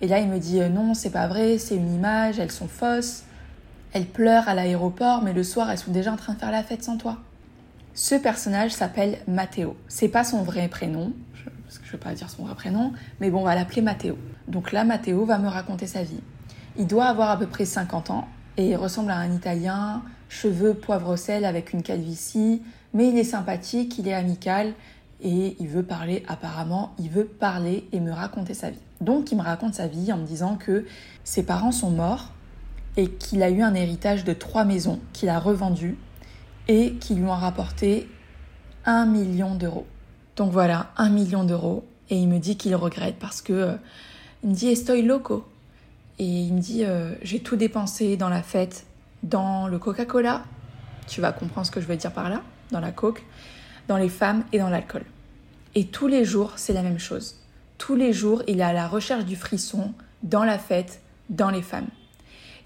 Et 0.00 0.08
là, 0.08 0.18
il 0.18 0.28
me 0.28 0.38
dit 0.38 0.60
euh, 0.60 0.68
non, 0.68 0.94
c'est 0.94 1.10
pas 1.10 1.26
vrai, 1.26 1.58
c'est 1.58 1.76
une 1.76 1.94
image, 1.94 2.38
elles 2.38 2.52
sont 2.52 2.68
fausses. 2.68 3.24
Elles 3.92 4.06
pleurent 4.06 4.48
à 4.48 4.54
l'aéroport, 4.54 5.22
mais 5.22 5.32
le 5.32 5.42
soir, 5.42 5.70
elles 5.70 5.78
sont 5.78 5.90
déjà 5.90 6.12
en 6.12 6.16
train 6.16 6.34
de 6.34 6.38
faire 6.38 6.52
la 6.52 6.62
fête 6.62 6.82
sans 6.82 6.96
toi. 6.96 7.18
Ce 7.92 8.14
personnage 8.14 8.70
s'appelle 8.70 9.18
Matteo. 9.26 9.76
C'est 9.88 10.08
pas 10.08 10.24
son 10.24 10.42
vrai 10.42 10.68
prénom, 10.68 11.12
parce 11.64 11.78
que 11.78 11.86
je 11.86 11.92
veux 11.92 11.98
pas 11.98 12.14
dire 12.14 12.30
son 12.30 12.44
vrai 12.44 12.54
prénom, 12.54 12.92
mais 13.20 13.30
bon, 13.30 13.40
on 13.40 13.44
va 13.44 13.54
l'appeler 13.54 13.82
Matteo. 13.82 14.16
Donc 14.48 14.72
là, 14.72 14.84
Matteo 14.84 15.24
va 15.24 15.38
me 15.38 15.48
raconter 15.48 15.86
sa 15.86 16.02
vie. 16.02 16.20
Il 16.78 16.86
doit 16.86 17.06
avoir 17.06 17.30
à 17.30 17.38
peu 17.38 17.46
près 17.46 17.64
50 17.64 18.10
ans 18.10 18.28
et 18.56 18.68
il 18.68 18.76
ressemble 18.76 19.10
à 19.10 19.16
un 19.16 19.32
Italien, 19.32 20.02
cheveux 20.28 20.74
poivre 20.74 21.16
sel 21.16 21.44
avec 21.44 21.72
une 21.72 21.82
calvitie, 21.82 22.62
mais 22.94 23.08
il 23.08 23.18
est 23.18 23.24
sympathique, 23.24 23.98
il 23.98 24.08
est 24.08 24.14
amical 24.14 24.72
et 25.22 25.56
il 25.60 25.68
veut 25.68 25.82
parler 25.82 26.24
apparemment, 26.28 26.94
il 26.98 27.10
veut 27.10 27.24
parler 27.24 27.86
et 27.92 28.00
me 28.00 28.12
raconter 28.12 28.54
sa 28.54 28.70
vie. 28.70 28.78
Donc 29.00 29.32
il 29.32 29.38
me 29.38 29.42
raconte 29.42 29.74
sa 29.74 29.86
vie 29.86 30.12
en 30.12 30.18
me 30.18 30.26
disant 30.26 30.56
que 30.56 30.86
ses 31.24 31.42
parents 31.42 31.72
sont 31.72 31.90
morts 31.90 32.32
et 32.96 33.10
qu'il 33.10 33.42
a 33.42 33.50
eu 33.50 33.62
un 33.62 33.74
héritage 33.74 34.24
de 34.24 34.32
trois 34.32 34.64
maisons 34.64 35.00
qu'il 35.12 35.28
a 35.28 35.38
revendues 35.38 35.96
et 36.68 36.94
qui 36.94 37.14
lui 37.14 37.24
ont 37.24 37.30
rapporté 37.30 38.08
un 38.84 39.06
million 39.06 39.54
d'euros. 39.54 39.86
Donc 40.36 40.52
voilà, 40.52 40.90
un 40.96 41.10
million 41.10 41.44
d'euros 41.44 41.84
et 42.08 42.16
il 42.16 42.28
me 42.28 42.38
dit 42.38 42.56
qu'il 42.56 42.74
regrette 42.74 43.16
parce 43.18 43.42
que 43.42 43.52
euh, 43.52 43.74
il 44.42 44.50
me 44.50 44.54
dit 44.54 44.68
estoy 44.68 45.02
loco 45.02 45.46
et 46.18 46.24
il 46.24 46.54
me 46.54 46.60
dit 46.60 46.84
euh, 46.84 47.14
j'ai 47.22 47.40
tout 47.40 47.56
dépensé 47.56 48.16
dans 48.16 48.28
la 48.28 48.42
fête, 48.42 48.86
dans 49.22 49.68
le 49.68 49.78
Coca-Cola, 49.78 50.44
tu 51.06 51.20
vas 51.20 51.32
comprendre 51.32 51.66
ce 51.66 51.70
que 51.70 51.80
je 51.80 51.86
veux 51.86 51.96
dire 51.96 52.12
par 52.12 52.30
là, 52.30 52.42
dans 52.70 52.80
la 52.80 52.92
coke, 52.92 53.24
dans 53.90 53.96
les 53.96 54.08
femmes 54.08 54.44
et 54.52 54.60
dans 54.60 54.70
l'alcool. 54.70 55.02
Et 55.74 55.86
tous 55.86 56.06
les 56.06 56.24
jours, 56.24 56.52
c'est 56.54 56.72
la 56.72 56.82
même 56.82 57.00
chose. 57.00 57.40
Tous 57.76 57.96
les 57.96 58.12
jours, 58.12 58.44
il 58.46 58.60
est 58.60 58.62
à 58.62 58.72
la 58.72 58.86
recherche 58.86 59.24
du 59.24 59.34
frisson, 59.34 59.92
dans 60.22 60.44
la 60.44 60.58
fête, 60.58 61.00
dans 61.28 61.50
les 61.50 61.60
femmes. 61.60 61.88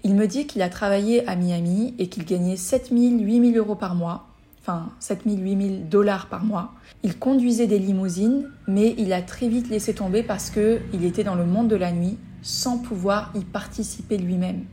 Il 0.03 0.13
me 0.13 0.27
dit 0.27 0.45
qu'il 0.45 0.61
a 0.61 0.69
travaillé 0.69 1.27
à 1.27 1.35
Miami 1.35 1.95
et 1.97 2.09
qu'il 2.09 2.25
gagnait 2.25 2.57
7 2.57 2.89
000, 2.89 3.21
8 3.21 3.53
000 3.53 3.57
euros 3.57 3.73
par 3.73 3.95
mois, 3.95 4.27
enfin 4.61 4.91
7 4.99 5.21
000, 5.25 5.37
8 5.37 5.67
000 5.67 5.75
dollars 5.89 6.27
par 6.27 6.43
mois. 6.43 6.73
Il 7.01 7.17
conduisait 7.17 7.65
des 7.65 7.79
limousines, 7.79 8.47
mais 8.67 8.93
il 8.99 9.11
a 9.11 9.23
très 9.23 9.47
vite 9.47 9.67
laissé 9.69 9.95
tomber 9.95 10.21
parce 10.21 10.51
qu'il 10.51 11.03
était 11.03 11.23
dans 11.23 11.33
le 11.33 11.45
monde 11.45 11.69
de 11.69 11.75
la 11.75 11.91
nuit 11.91 12.19
sans 12.43 12.77
pouvoir 12.77 13.31
y 13.33 13.43
participer 13.43 14.19
lui-même. 14.19 14.65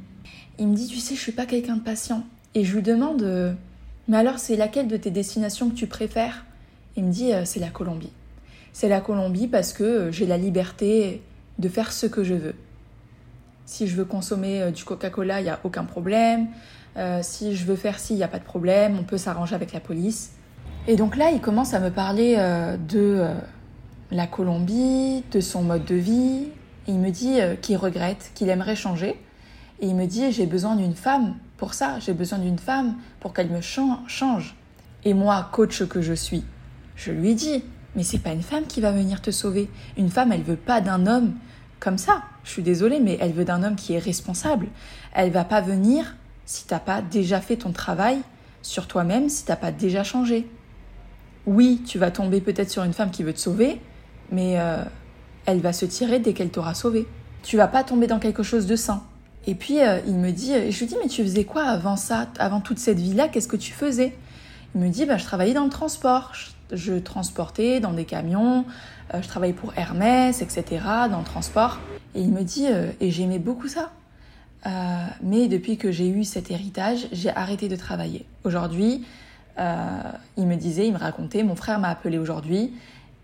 Il 0.59 0.69
me 0.69 0.77
dit, 0.77 0.87
tu 0.87 0.99
sais, 0.99 1.15
je 1.15 1.21
suis 1.21 1.33
pas 1.33 1.47
quelqu'un 1.47 1.77
de 1.77 1.83
patient. 1.83 2.25
Et 2.55 2.63
je 2.65 2.75
lui 2.75 2.83
demande, 2.83 3.23
euh, 3.23 3.55
mais 4.09 4.17
alors, 4.17 4.39
c'est 4.39 4.57
laquelle 4.57 4.89
de 4.89 4.97
tes 4.97 5.11
destinations 5.11 5.71
que 5.71 5.75
tu 5.75 5.87
préfères? 5.87 6.45
Il 6.97 7.05
me 7.05 7.13
dit, 7.13 7.33
euh, 7.33 7.45
c'est 7.45 7.61
la 7.61 7.71
Colombie. 7.71 8.13
C'est 8.73 8.89
la 8.89 9.01
Colombie 9.01 9.47
parce 9.47 9.73
que 9.73 9.85
euh, 9.85 10.13
j'ai 10.13 10.27
la 10.27 10.37
liberté 10.37 11.23
de 11.59 11.69
faire 11.69 11.93
ce 11.93 12.07
que 12.07 12.25
je 12.25 12.35
veux. 12.35 12.55
Si 13.65 13.87
je 13.87 13.95
veux 13.95 14.05
consommer 14.05 14.61
euh, 14.61 14.71
du 14.71 14.85
Coca-Cola, 14.85 15.41
il 15.41 15.45
n'y 15.45 15.51
a 15.51 15.61
aucun 15.65 15.85
problème. 15.85 16.49
si 17.23 17.57
je 17.57 17.65
veux 17.65 17.77
faire 17.77 17.99
ci, 17.99 18.15
il 18.15 18.17
n'y 18.17 18.23
a 18.23 18.29
pas 18.29 18.39
de 18.39 18.45
problème. 18.45 18.99
On 18.99 19.05
peut 19.05 19.19
s'arranger 19.19 19.55
avec 19.55 19.73
la 19.73 19.81
police. 19.81 20.33
Et 20.89 20.97
donc 20.97 21.17
là, 21.17 21.31
il 21.31 21.41
commence 21.41 21.73
à 21.73 21.81
me 21.81 21.91
parler 21.91 22.37
de 22.89 23.25
la 24.11 24.27
Colombie, 24.27 25.23
de 25.31 25.41
son 25.41 25.63
mode 25.63 25.85
de 25.87 25.95
vie. 25.95 26.49
il 26.89 26.99
me 26.99 27.11
dit 27.11 27.39
qu'il 27.63 27.79
regrette, 27.79 28.33
qu'il 28.35 28.51
aimerait 28.51 28.77
changer 28.77 29.17
Et 29.81 29.87
il 29.87 29.95
me 29.95 30.07
dit, 30.07 30.33
j'ai 30.33 30.45
besoin 30.45 30.77
d'une 30.77 30.95
femme 30.95 31.37
pour 31.63 31.75
ça, 31.75 32.01
j'ai 32.01 32.13
besoin 32.13 32.41
d'une 32.41 32.59
femme 32.59 32.97
pour 33.21 33.33
qu'elle 33.33 33.49
me 33.49 33.61
change. 33.61 34.57
Et 35.05 35.15
moi, 35.15 35.49
coach 35.53 35.85
que 35.85 36.03
je 36.03 36.13
suis, 36.13 36.43
je 36.97 37.13
lui 37.13 37.37
dis, 37.37 37.63
mais 37.95 38.03
c'est 38.03 38.19
pas 38.19 38.33
une 38.33 38.43
femme 38.43 38.65
qui 38.67 38.81
va 38.81 38.91
venir 38.91 39.23
te 39.23 39.31
sauver. 39.31 39.71
Une 39.97 40.09
femme, 40.09 40.33
elle 40.33 40.43
veut 40.43 40.57
pas 40.57 40.81
d'un 40.81 41.07
homme 41.07 41.35
comme 41.79 41.99
ça. 41.99 42.25
Je 42.43 42.51
suis 42.51 42.65
désolée, 42.65 42.99
mais 42.99 43.17
elle 43.21 43.31
veut 43.31 43.45
d'un 43.45 43.63
homme 43.63 43.77
qui 43.77 43.93
est 43.93 44.01
responsable. 44.01 44.67
Elle 45.15 45.31
va 45.31 45.45
pas 45.45 45.61
venir 45.61 46.17
si 46.47 46.67
t'as 46.67 46.81
pas 46.81 47.01
déjà 47.01 47.41
fait 47.41 47.59
ton 47.59 47.71
travail 47.71 48.19
sur 48.63 48.89
toi-même, 48.89 49.29
si 49.29 49.45
t'as 49.45 49.55
pas 49.55 49.71
déjà 49.71 50.03
changé. 50.03 50.51
Oui, 51.47 51.81
tu 51.87 51.97
vas 51.97 52.11
tomber 52.11 52.41
peut-être 52.41 52.71
sur 52.71 52.83
une 52.83 52.93
femme 52.93 53.13
qui 53.13 53.23
veut 53.23 53.35
te 53.35 53.39
sauver, 53.39 53.81
mais 54.33 54.59
euh, 54.59 54.83
elle 55.47 55.61
va 55.61 55.73
se 55.73 55.85
tirer 55.85 56.19
dès 56.19 56.33
qu'elle 56.33 56.51
t'aura 56.51 56.75
sauvé. 56.75 57.07
Tu 57.45 57.57
vas 57.57 57.69
pas 57.69 57.85
tomber 57.85 58.09
dans 58.09 58.19
quelque 58.19 58.43
chose 58.43 58.67
de 58.67 58.75
sain. 58.75 59.05
Et 59.47 59.55
puis 59.55 59.81
euh, 59.81 59.99
il 60.07 60.15
me 60.15 60.31
dit, 60.31 60.53
je 60.71 60.79
lui 60.79 60.87
dis 60.87 60.97
mais 61.03 61.09
tu 61.09 61.23
faisais 61.23 61.45
quoi 61.45 61.65
avant 61.65 61.97
ça, 61.97 62.29
avant 62.39 62.61
toute 62.61 62.79
cette 62.79 62.99
vie-là, 62.99 63.29
qu'est-ce 63.29 63.49
que 63.49 63.57
tu 63.57 63.73
faisais? 63.73 64.17
Il 64.75 64.81
me 64.81 64.89
dit 64.89 65.05
bah, 65.05 65.17
je 65.17 65.25
travaillais 65.25 65.55
dans 65.55 65.65
le 65.65 65.71
transport, 65.71 66.33
je, 66.73 66.95
transportais 66.95 67.81
dans 67.81 67.93
des 67.93 68.05
camions, 68.05 68.65
euh, 69.13 69.21
je 69.21 69.29
travaillais 69.29 69.53
pour 69.53 69.73
Hermès, 69.77 70.43
etc. 70.43 70.65
dans 71.11 71.19
le 71.19 71.25
transport. 71.25 71.81
Et 72.15 72.21
il 72.21 72.31
me 72.31 72.43
dit 72.43 72.67
euh, 72.69 72.93
et 73.01 73.11
j'aimais 73.11 73.41
beaucoup 73.41 73.69
ça. 73.69 73.91
mais 75.23 75.49
depuis 75.49 75.77
que 75.77 75.91
j'ai 75.91 76.09
eu 76.09 76.23
cet 76.23 76.51
héritage, 76.53 77.09
j'ai 77.11 77.31
arrêté 77.31 77.69
de 77.69 77.77
travailler. 77.77 78.25
Aujourd'hui, 78.45 79.05
il 79.59 80.47
me 80.47 80.55
disait, 80.55 80.87
il 80.87 80.93
me 80.93 80.99
racontait, 80.99 81.43
mon 81.43 81.57
frère 81.57 81.79
m'a 81.81 81.89
appelé 81.89 82.17
aujourd'hui 82.17 82.73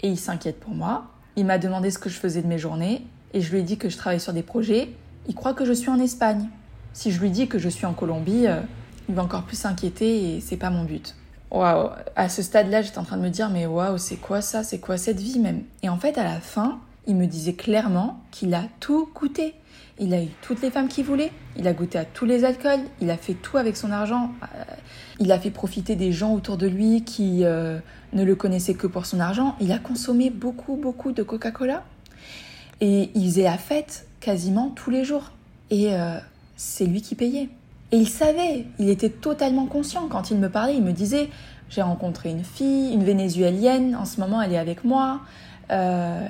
et 0.01 0.09
il 0.09 0.19
s'inquiète 0.19 0.59
pour 0.59 0.75
moi. 0.75 1.07
Il 1.37 1.47
m'a 1.47 1.59
demandé 1.59 1.93
ce 1.93 1.99
que 2.01 2.11
je 2.11 2.19
faisais 2.19 2.43
de 2.43 2.49
mes 2.49 2.59
journées 2.59 3.03
et 3.35 3.41
je 3.41 3.53
lui 3.53 3.61
ai 3.61 3.63
dit 3.63 3.79
que 3.79 3.89
je 3.89 3.97
travaillais 3.97 4.19
sur 4.19 4.33
des 4.33 4.43
projets 4.43 4.91
il 5.29 5.35
croit 5.35 5.55
que 5.55 5.65
je 5.65 5.73
suis 5.73 5.91
en 5.91 6.01
Espagne. 6.01 6.49
Si 6.93 7.13
je 7.13 7.21
lui 7.21 7.31
dis 7.31 7.47
que 7.47 7.59
je 7.59 7.69
suis 7.69 7.87
en 7.87 7.93
Colombie, 7.93 8.47
euh, 8.47 8.61
il 9.09 9.15
va 9.15 9.23
encore 9.23 9.45
plus 9.45 9.57
s'inquiéter 9.57 10.37
et 10.37 10.41
c'est 10.41 10.57
pas 10.57 10.71
mon 10.71 10.85
but. 10.85 11.15
Waouh, 11.51 11.91
à 12.17 12.29
ce 12.29 12.43
stade-là, 12.43 12.83
j'étais 12.83 12.99
en 12.99 13.05
train 13.05 13.17
de 13.17 13.23
me 13.23 13.31
dire 13.31 13.49
mais 13.51 13.67
waouh, 13.67 13.99
c'est 13.99 14.17
quoi 14.17 14.41
ça? 14.41 14.65
C'est 14.65 14.81
quoi 14.81 14.97
cette 14.97 15.21
vie 15.21 15.39
même? 15.39 15.63
Et 15.83 15.89
en 15.89 15.99
fait, 15.99 16.19
à 16.19 16.25
la 16.25 16.41
fin, 16.41 16.81
il 17.07 17.17
me 17.17 17.27
disait 17.27 17.55
clairement 17.55 18.21
qu'il 18.31 18.53
a 18.55 18.65
tout 18.81 19.09
goûté. 19.15 19.55
Il 20.01 20.15
a 20.15 20.23
eu 20.23 20.29
toutes 20.43 20.63
les 20.63 20.71
femmes 20.71 20.87
qu'il 20.87 21.05
voulait, 21.05 21.33
il 21.57 21.67
a 21.67 21.73
goûté 21.73 21.99
à 21.99 22.05
tous 22.05 22.25
les 22.25 22.45
alcools, 22.45 22.81
il 23.01 23.11
a 23.11 23.17
fait 23.17 23.35
tout 23.35 23.57
avec 23.57 23.77
son 23.77 23.91
argent, 23.91 24.31
euh, 24.43 24.63
il 25.19 25.33
a 25.33 25.41
fait 25.41 25.51
profiter 25.51 25.97
des 25.97 26.13
gens 26.13 26.35
autour 26.35 26.57
de 26.57 26.69
lui 26.69 27.03
qui 27.03 27.41
euh, 27.43 27.81
ne 28.13 28.23
le 28.23 28.37
connaissaient 28.37 28.75
que 28.75 28.87
pour 28.87 29.07
son 29.07 29.19
argent, 29.19 29.57
il 29.61 29.73
a 29.73 29.79
consommé 29.79 30.31
beaucoup, 30.31 30.77
beaucoup 30.77 31.11
de 31.11 31.25
Coca-Cola. 31.25 31.83
Et 32.81 33.11
il 33.17 33.25
faisait 33.25 33.43
la 33.43 33.59
fête 33.59 34.07
quasiment 34.21 34.71
tous 34.71 34.91
les 34.91 35.05
jours. 35.05 35.33
Et 35.71 35.95
euh, 35.95 36.19
c'est 36.57 36.87
lui 36.87 37.03
qui 37.03 37.15
payait. 37.15 37.49
Et 37.93 37.97
il 37.97 38.09
savait, 38.09 38.67
il 38.79 38.89
était 38.89 39.11
totalement 39.11 39.67
conscient. 39.67 40.09
Quand 40.09 40.31
il 40.31 40.39
me 40.39 40.49
parlait, 40.49 40.77
il 40.77 40.83
me 40.83 40.93
disait, 40.93 41.31
j'ai 41.71 41.83
rencontré 41.83 42.31
une 42.31 42.45
fille, 42.45 42.93
une 42.93 43.05
vénézuélienne, 43.05 43.97
en 43.97 44.05
ce 44.05 44.21
moment 44.21 44.43
elle 44.43 44.53
est 44.53 44.59
avec 44.59 44.85
moi. 44.85 45.21
Euh, 45.71 46.27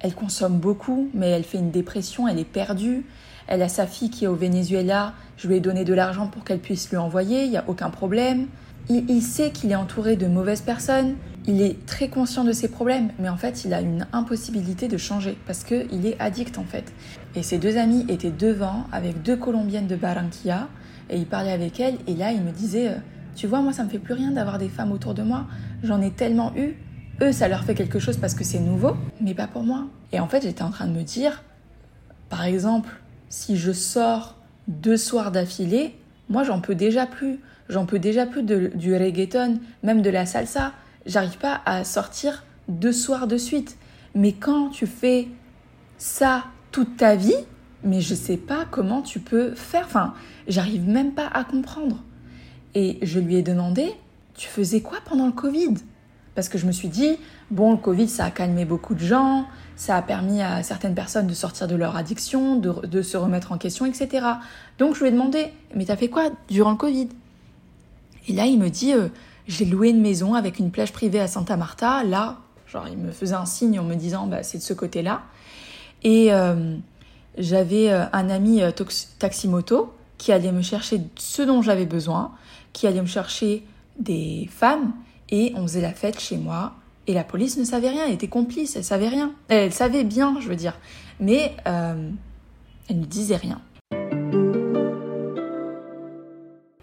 elle 0.00 0.14
consomme 0.14 0.58
beaucoup, 0.58 1.08
mais 1.14 1.30
elle 1.30 1.44
fait 1.44 1.58
une 1.58 1.70
dépression, 1.70 2.28
elle 2.28 2.38
est 2.38 2.44
perdue. 2.44 3.04
Elle 3.48 3.62
a 3.62 3.68
sa 3.68 3.86
fille 3.86 4.10
qui 4.10 4.24
est 4.24 4.28
au 4.28 4.34
Venezuela, 4.34 5.14
je 5.36 5.48
lui 5.48 5.56
ai 5.56 5.60
donné 5.60 5.84
de 5.84 5.94
l'argent 5.94 6.28
pour 6.28 6.44
qu'elle 6.44 6.60
puisse 6.60 6.88
lui 6.90 6.96
envoyer, 6.96 7.44
il 7.44 7.50
n'y 7.50 7.56
a 7.56 7.64
aucun 7.66 7.90
problème. 7.90 8.46
il 8.88 9.22
sait 9.22 9.50
qu'il 9.50 9.72
est 9.72 9.76
entouré 9.76 10.16
de 10.16 10.26
mauvaises 10.26 10.60
personnes, 10.60 11.16
il 11.46 11.60
est 11.60 11.84
très 11.86 12.08
conscient 12.08 12.44
de 12.44 12.52
ses 12.52 12.68
problèmes, 12.68 13.10
mais 13.18 13.28
en 13.28 13.36
fait, 13.36 13.64
il 13.64 13.74
a 13.74 13.80
une 13.80 14.06
impossibilité 14.12 14.86
de 14.86 14.96
changer 14.96 15.36
parce 15.46 15.64
qu'il 15.64 16.06
est 16.06 16.20
addict 16.20 16.56
en 16.58 16.64
fait. 16.64 16.92
Et 17.34 17.42
ses 17.42 17.58
deux 17.58 17.78
amis 17.78 18.06
étaient 18.08 18.30
devant 18.30 18.84
avec 18.92 19.22
deux 19.22 19.36
Colombiennes 19.36 19.88
de 19.88 19.96
Barranquilla 19.96 20.68
et 21.10 21.16
il 21.16 21.26
parlait 21.26 21.52
avec 21.52 21.80
elles 21.80 21.96
et 22.06 22.14
là, 22.14 22.30
il 22.30 22.42
me 22.42 22.52
disait 22.52 22.88
euh, 22.88 22.96
Tu 23.34 23.48
vois, 23.48 23.60
moi, 23.60 23.72
ça 23.72 23.82
me 23.82 23.88
fait 23.88 23.98
plus 23.98 24.14
rien 24.14 24.30
d'avoir 24.30 24.58
des 24.58 24.68
femmes 24.68 24.92
autour 24.92 25.14
de 25.14 25.22
moi. 25.22 25.46
J'en 25.82 26.00
ai 26.00 26.10
tellement 26.10 26.52
eu. 26.56 26.76
Eux, 27.20 27.32
ça 27.32 27.48
leur 27.48 27.64
fait 27.64 27.74
quelque 27.74 27.98
chose 27.98 28.16
parce 28.16 28.34
que 28.34 28.44
c'est 28.44 28.60
nouveau, 28.60 28.96
mais 29.20 29.34
pas 29.34 29.48
pour 29.48 29.64
moi. 29.64 29.86
Et 30.12 30.20
en 30.20 30.28
fait, 30.28 30.42
j'étais 30.42 30.62
en 30.62 30.70
train 30.70 30.86
de 30.86 30.92
me 30.92 31.02
dire 31.02 31.42
Par 32.28 32.44
exemple, 32.44 32.90
si 33.28 33.56
je 33.56 33.72
sors 33.72 34.38
deux 34.68 34.96
soirs 34.96 35.32
d'affilée, 35.32 35.96
moi, 36.28 36.44
j'en 36.44 36.60
peux 36.60 36.76
déjà 36.76 37.06
plus. 37.06 37.40
J'en 37.68 37.84
peux 37.84 37.98
déjà 37.98 38.26
plus 38.26 38.42
du 38.42 38.96
reggaeton, 38.96 39.58
même 39.82 40.02
de 40.02 40.10
la 40.10 40.26
salsa 40.26 40.72
j'arrive 41.06 41.38
pas 41.38 41.60
à 41.64 41.84
sortir 41.84 42.44
deux 42.68 42.92
soirs 42.92 43.26
de 43.26 43.36
suite. 43.36 43.76
Mais 44.14 44.32
quand 44.32 44.70
tu 44.70 44.86
fais 44.86 45.28
ça 45.98 46.44
toute 46.70 46.96
ta 46.96 47.16
vie, 47.16 47.34
mais 47.84 48.00
je 48.00 48.14
sais 48.14 48.36
pas 48.36 48.66
comment 48.70 49.02
tu 49.02 49.20
peux 49.20 49.54
faire. 49.54 49.84
Enfin, 49.86 50.14
j'arrive 50.48 50.88
même 50.88 51.12
pas 51.12 51.26
à 51.26 51.44
comprendre. 51.44 52.02
Et 52.74 52.98
je 53.02 53.18
lui 53.18 53.36
ai 53.36 53.42
demandé, 53.42 53.92
tu 54.34 54.48
faisais 54.48 54.80
quoi 54.80 54.98
pendant 55.04 55.26
le 55.26 55.32
Covid? 55.32 55.74
Parce 56.34 56.48
que 56.48 56.56
je 56.56 56.66
me 56.66 56.72
suis 56.72 56.88
dit, 56.88 57.16
bon, 57.50 57.72
le 57.72 57.76
Covid, 57.76 58.08
ça 58.08 58.24
a 58.24 58.30
calmé 58.30 58.64
beaucoup 58.64 58.94
de 58.94 59.00
gens, 59.00 59.46
ça 59.76 59.96
a 59.96 60.02
permis 60.02 60.40
à 60.40 60.62
certaines 60.62 60.94
personnes 60.94 61.26
de 61.26 61.34
sortir 61.34 61.68
de 61.68 61.74
leur 61.74 61.96
addiction, 61.96 62.56
de, 62.56 63.02
se 63.02 63.16
remettre 63.16 63.52
en 63.52 63.58
question, 63.58 63.84
etc. 63.84 64.26
Donc 64.78 64.94
je 64.94 65.00
lui 65.00 65.08
ai 65.08 65.12
demandé, 65.12 65.52
mais 65.74 65.84
t'as 65.84 65.96
fait 65.96 66.08
quoi 66.08 66.30
durant 66.48 66.70
le 66.70 66.76
Covid? 66.76 67.08
Et 68.28 68.32
là, 68.32 68.46
il 68.46 68.58
me 68.58 68.70
dit, 68.70 68.94
euh, 68.94 69.08
j'ai 69.48 69.64
loué 69.64 69.90
une 69.90 70.00
maison 70.00 70.34
avec 70.34 70.58
une 70.58 70.70
plage 70.70 70.92
privée 70.92 71.20
à 71.20 71.28
Santa 71.28 71.56
Marta. 71.56 72.04
Là, 72.04 72.38
genre, 72.66 72.86
il 72.88 72.98
me 72.98 73.12
faisait 73.12 73.34
un 73.34 73.46
signe 73.46 73.78
en 73.78 73.84
me 73.84 73.94
disant, 73.94 74.26
bah, 74.26 74.42
c'est 74.42 74.58
de 74.58 74.62
ce 74.62 74.72
côté-là. 74.72 75.22
Et 76.04 76.32
euh, 76.32 76.76
j'avais 77.38 77.90
euh, 77.90 78.04
un 78.12 78.30
ami 78.30 78.62
euh, 78.62 78.70
taximoto 79.18 79.92
qui 80.18 80.32
allait 80.32 80.52
me 80.52 80.62
chercher 80.62 81.00
ce 81.16 81.42
dont 81.42 81.62
j'avais 81.62 81.86
besoin, 81.86 82.32
qui 82.72 82.86
allait 82.86 83.02
me 83.02 83.06
chercher 83.06 83.64
des 83.98 84.48
femmes, 84.50 84.92
et 85.30 85.52
on 85.56 85.62
faisait 85.62 85.80
la 85.80 85.92
fête 85.92 86.20
chez 86.20 86.36
moi. 86.36 86.74
Et 87.08 87.14
la 87.14 87.24
police 87.24 87.56
ne 87.56 87.64
savait 87.64 87.88
rien, 87.88 88.04
elle 88.06 88.14
était 88.14 88.28
complice, 88.28 88.76
elle 88.76 88.84
savait 88.84 89.08
rien. 89.08 89.32
Elle 89.48 89.72
savait 89.72 90.04
bien, 90.04 90.36
je 90.40 90.48
veux 90.48 90.56
dire. 90.56 90.78
Mais 91.18 91.56
elle 91.64 93.00
ne 93.00 93.04
disait 93.04 93.36
rien. 93.36 93.60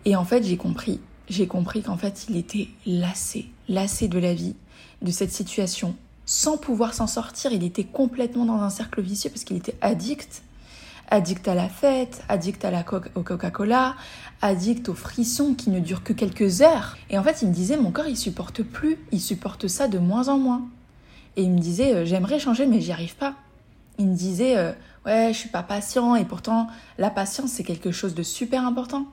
Et 0.03 0.15
en 0.17 0.25
fait, 0.25 0.43
j'ai 0.43 0.57
compris 0.57 0.99
j'ai 1.29 1.47
compris 1.47 1.81
qu'en 1.81 1.97
fait, 1.97 2.25
il 2.29 2.37
était 2.37 2.67
lassé, 2.85 3.47
lassé 3.67 4.07
de 4.07 4.19
la 4.19 4.33
vie, 4.33 4.55
de 5.01 5.11
cette 5.11 5.31
situation, 5.31 5.95
sans 6.25 6.57
pouvoir 6.57 6.93
s'en 6.93 7.07
sortir. 7.07 7.51
Il 7.51 7.63
était 7.63 7.83
complètement 7.83 8.45
dans 8.45 8.61
un 8.61 8.69
cercle 8.69 9.01
vicieux 9.01 9.29
parce 9.29 9.43
qu'il 9.43 9.57
était 9.57 9.75
addict. 9.81 10.41
Addict 11.11 11.47
à 11.47 11.55
la 11.55 11.69
fête, 11.69 12.23
addict 12.29 12.63
à 12.65 12.71
la 12.71 12.85
au 13.15 13.23
Coca-Cola, 13.23 13.95
addict 14.41 14.89
aux 14.89 14.93
frissons 14.93 15.55
qui 15.55 15.71
ne 15.71 15.79
durent 15.79 16.03
que 16.03 16.13
quelques 16.13 16.61
heures. 16.61 16.97
Et 17.09 17.17
en 17.17 17.23
fait, 17.23 17.41
il 17.41 17.47
me 17.47 17.53
disait, 17.53 17.77
mon 17.77 17.91
corps, 17.91 18.07
il 18.07 18.17
supporte 18.17 18.61
plus, 18.61 18.97
il 19.11 19.19
supporte 19.19 19.67
ça 19.67 19.87
de 19.87 19.97
moins 19.97 20.27
en 20.27 20.37
moins. 20.37 20.67
Et 21.35 21.43
il 21.43 21.51
me 21.51 21.59
disait, 21.59 21.95
euh, 21.95 22.05
j'aimerais 22.05 22.39
changer, 22.39 22.67
mais 22.67 22.79
j'y 22.79 22.91
arrive 22.91 23.15
pas. 23.15 23.33
Il 23.97 24.07
me 24.07 24.15
disait, 24.15 24.57
euh, 24.57 24.71
ouais, 25.05 25.29
je 25.33 25.37
suis 25.37 25.49
pas 25.49 25.63
patient, 25.63 26.15
et 26.15 26.25
pourtant, 26.25 26.67
la 26.97 27.09
patience, 27.09 27.51
c'est 27.51 27.63
quelque 27.63 27.91
chose 27.91 28.13
de 28.13 28.23
super 28.23 28.65
important. 28.65 29.05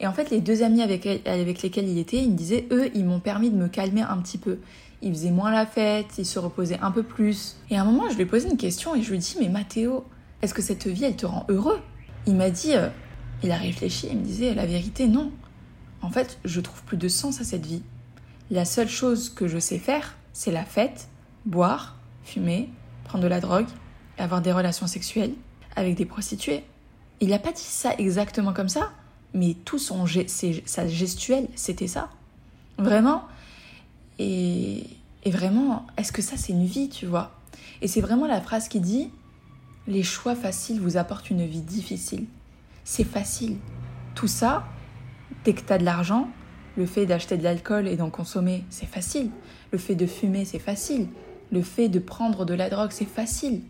Et 0.00 0.06
en 0.06 0.12
fait, 0.12 0.30
les 0.30 0.40
deux 0.40 0.62
amis 0.62 0.82
avec, 0.82 1.06
avec 1.26 1.62
lesquels 1.62 1.88
il 1.88 1.98
était, 1.98 2.18
ils 2.18 2.30
me 2.30 2.36
disaient, 2.36 2.66
eux, 2.70 2.90
ils 2.94 3.04
m'ont 3.04 3.20
permis 3.20 3.50
de 3.50 3.56
me 3.56 3.68
calmer 3.68 4.02
un 4.02 4.18
petit 4.18 4.38
peu. 4.38 4.58
Ils 5.02 5.12
faisaient 5.12 5.30
moins 5.30 5.50
la 5.50 5.66
fête, 5.66 6.06
ils 6.18 6.26
se 6.26 6.38
reposaient 6.38 6.80
un 6.80 6.90
peu 6.90 7.02
plus. 7.02 7.56
Et 7.70 7.76
à 7.76 7.82
un 7.82 7.84
moment, 7.84 8.08
je 8.08 8.14
lui 8.14 8.22
ai 8.22 8.26
posé 8.26 8.48
une 8.48 8.56
question 8.56 8.94
et 8.94 9.02
je 9.02 9.10
lui 9.10 9.16
ai 9.16 9.20
dit, 9.20 9.36
mais 9.40 9.48
Mathéo, 9.48 10.04
est-ce 10.42 10.54
que 10.54 10.62
cette 10.62 10.86
vie, 10.86 11.04
elle 11.04 11.16
te 11.16 11.26
rend 11.26 11.44
heureux? 11.48 11.80
Il 12.26 12.36
m'a 12.36 12.50
dit, 12.50 12.74
euh, 12.74 12.88
il 13.42 13.52
a 13.52 13.56
réfléchi, 13.56 14.08
il 14.10 14.18
me 14.18 14.24
disait, 14.24 14.54
la 14.54 14.66
vérité, 14.66 15.06
non. 15.06 15.30
En 16.02 16.10
fait, 16.10 16.38
je 16.44 16.60
trouve 16.60 16.82
plus 16.84 16.96
de 16.96 17.08
sens 17.08 17.40
à 17.40 17.44
cette 17.44 17.66
vie. 17.66 17.82
La 18.50 18.64
seule 18.64 18.88
chose 18.88 19.30
que 19.30 19.46
je 19.48 19.58
sais 19.58 19.78
faire, 19.78 20.16
c'est 20.32 20.50
la 20.50 20.64
fête, 20.64 21.08
boire, 21.46 21.96
fumer, 22.24 22.70
prendre 23.04 23.24
de 23.24 23.28
la 23.28 23.40
drogue, 23.40 23.66
avoir 24.18 24.42
des 24.42 24.52
relations 24.52 24.86
sexuelles 24.86 25.32
avec 25.76 25.94
des 25.94 26.04
prostituées. 26.04 26.64
Il 27.20 27.30
n'a 27.30 27.38
pas 27.38 27.52
dit 27.52 27.60
ça 27.60 27.94
exactement 27.98 28.52
comme 28.52 28.68
ça, 28.68 28.92
mais 29.34 29.56
tout 29.64 29.78
son 29.78 30.06
sa 30.06 30.88
gestuelle, 30.88 31.48
c'était 31.56 31.88
ça. 31.88 32.08
Vraiment. 32.78 33.24
Et, 34.18 34.84
et 35.24 35.30
vraiment, 35.30 35.86
est-ce 35.96 36.12
que 36.12 36.22
ça, 36.22 36.36
c'est 36.36 36.52
une 36.52 36.66
vie, 36.66 36.88
tu 36.88 37.06
vois? 37.06 37.32
Et 37.82 37.88
c'est 37.88 38.00
vraiment 38.00 38.26
la 38.26 38.40
phrase 38.40 38.68
qui 38.68 38.80
dit 38.80 39.10
Les 39.86 40.02
choix 40.02 40.34
faciles 40.34 40.80
vous 40.80 40.96
apportent 40.96 41.30
une 41.30 41.44
vie 41.44 41.60
difficile. 41.60 42.24
C'est 42.84 43.04
facile. 43.04 43.56
Tout 44.14 44.28
ça, 44.28 44.64
dès 45.44 45.52
que 45.52 45.62
tu 45.62 45.72
as 45.72 45.78
de 45.78 45.84
l'argent, 45.84 46.28
le 46.76 46.86
fait 46.86 47.06
d'acheter 47.06 47.36
de 47.36 47.42
l'alcool 47.42 47.88
et 47.88 47.96
d'en 47.96 48.10
consommer, 48.10 48.64
c'est 48.70 48.86
facile. 48.86 49.30
Le 49.72 49.78
fait 49.78 49.94
de 49.94 50.06
fumer, 50.06 50.44
c'est 50.44 50.58
facile. 50.58 51.08
Le 51.50 51.62
fait 51.62 51.88
de 51.88 51.98
prendre 51.98 52.44
de 52.44 52.54
la 52.54 52.70
drogue, 52.70 52.90
c'est 52.92 53.08
facile. 53.08 53.62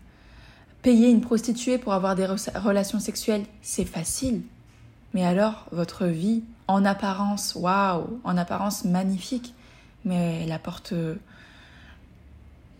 Payer 0.81 1.09
une 1.09 1.21
prostituée 1.21 1.77
pour 1.77 1.93
avoir 1.93 2.15
des 2.15 2.27
relations 2.27 2.99
sexuelles, 2.99 3.43
c'est 3.61 3.85
facile. 3.85 4.41
Mais 5.15 5.23
alors, 5.23 5.65
votre 5.71 6.07
vie, 6.07 6.43
en 6.67 6.83
apparence, 6.83 7.55
waouh, 7.55 8.19
en 8.25 8.35
apparence 8.35 8.83
magnifique, 8.83 9.53
mais 10.03 10.43
elle 10.43 10.51
apporte 10.51 10.91
euh, 10.91 11.15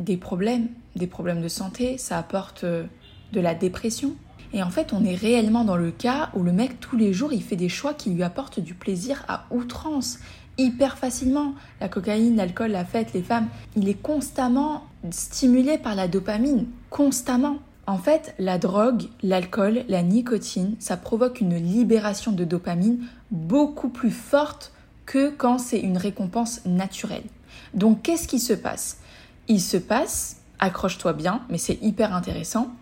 des 0.01 0.17
problèmes, 0.17 0.67
des 0.97 1.07
problèmes 1.07 1.41
de 1.41 1.47
santé, 1.47 1.97
ça 1.97 2.17
apporte 2.17 2.65
euh, 2.65 2.83
de 3.31 3.39
la 3.39 3.55
dépression. 3.55 4.15
Et 4.51 4.61
en 4.61 4.69
fait, 4.69 4.91
on 4.91 5.05
est 5.05 5.15
réellement 5.15 5.63
dans 5.63 5.77
le 5.77 5.91
cas 5.91 6.29
où 6.33 6.43
le 6.43 6.51
mec, 6.51 6.81
tous 6.81 6.97
les 6.97 7.13
jours, 7.13 7.31
il 7.31 7.41
fait 7.41 7.55
des 7.55 7.69
choix 7.69 7.93
qui 7.93 8.09
lui 8.09 8.21
apportent 8.21 8.59
du 8.59 8.73
plaisir 8.73 9.23
à 9.29 9.45
outrance, 9.49 10.19
hyper 10.57 10.97
facilement. 10.97 11.53
La 11.79 11.87
cocaïne, 11.87 12.35
l'alcool, 12.35 12.71
la 12.71 12.83
fête, 12.83 13.13
les 13.13 13.23
femmes, 13.23 13.47
il 13.77 13.87
est 13.87 14.01
constamment 14.01 14.83
stimulé 15.09 15.77
par 15.77 15.95
la 15.95 16.09
dopamine, 16.09 16.65
constamment. 16.89 17.59
En 17.87 17.97
fait, 17.99 18.33
la 18.39 18.57
drogue, 18.57 19.03
l'alcool, 19.21 19.83
la 19.87 20.01
nicotine, 20.01 20.75
ça 20.79 20.97
provoque 20.97 21.39
une 21.39 21.55
libération 21.55 22.31
de 22.31 22.43
dopamine 22.43 23.05
beaucoup 23.29 23.89
plus 23.89 24.11
forte 24.11 24.71
que 25.05 25.29
quand 25.29 25.59
c'est 25.59 25.79
une 25.79 25.97
récompense 25.97 26.65
naturelle. 26.65 27.23
Donc 27.75 28.01
qu'est-ce 28.01 28.27
qui 28.27 28.39
se 28.39 28.53
passe? 28.53 28.97
Il 29.47 29.61
se 29.61 29.77
passe, 29.77 30.37
accroche-toi 30.57 31.13
bien, 31.13 31.41
mais 31.49 31.59
c'est 31.59 31.77
hyper 31.83 32.15
intéressant, 32.15 32.73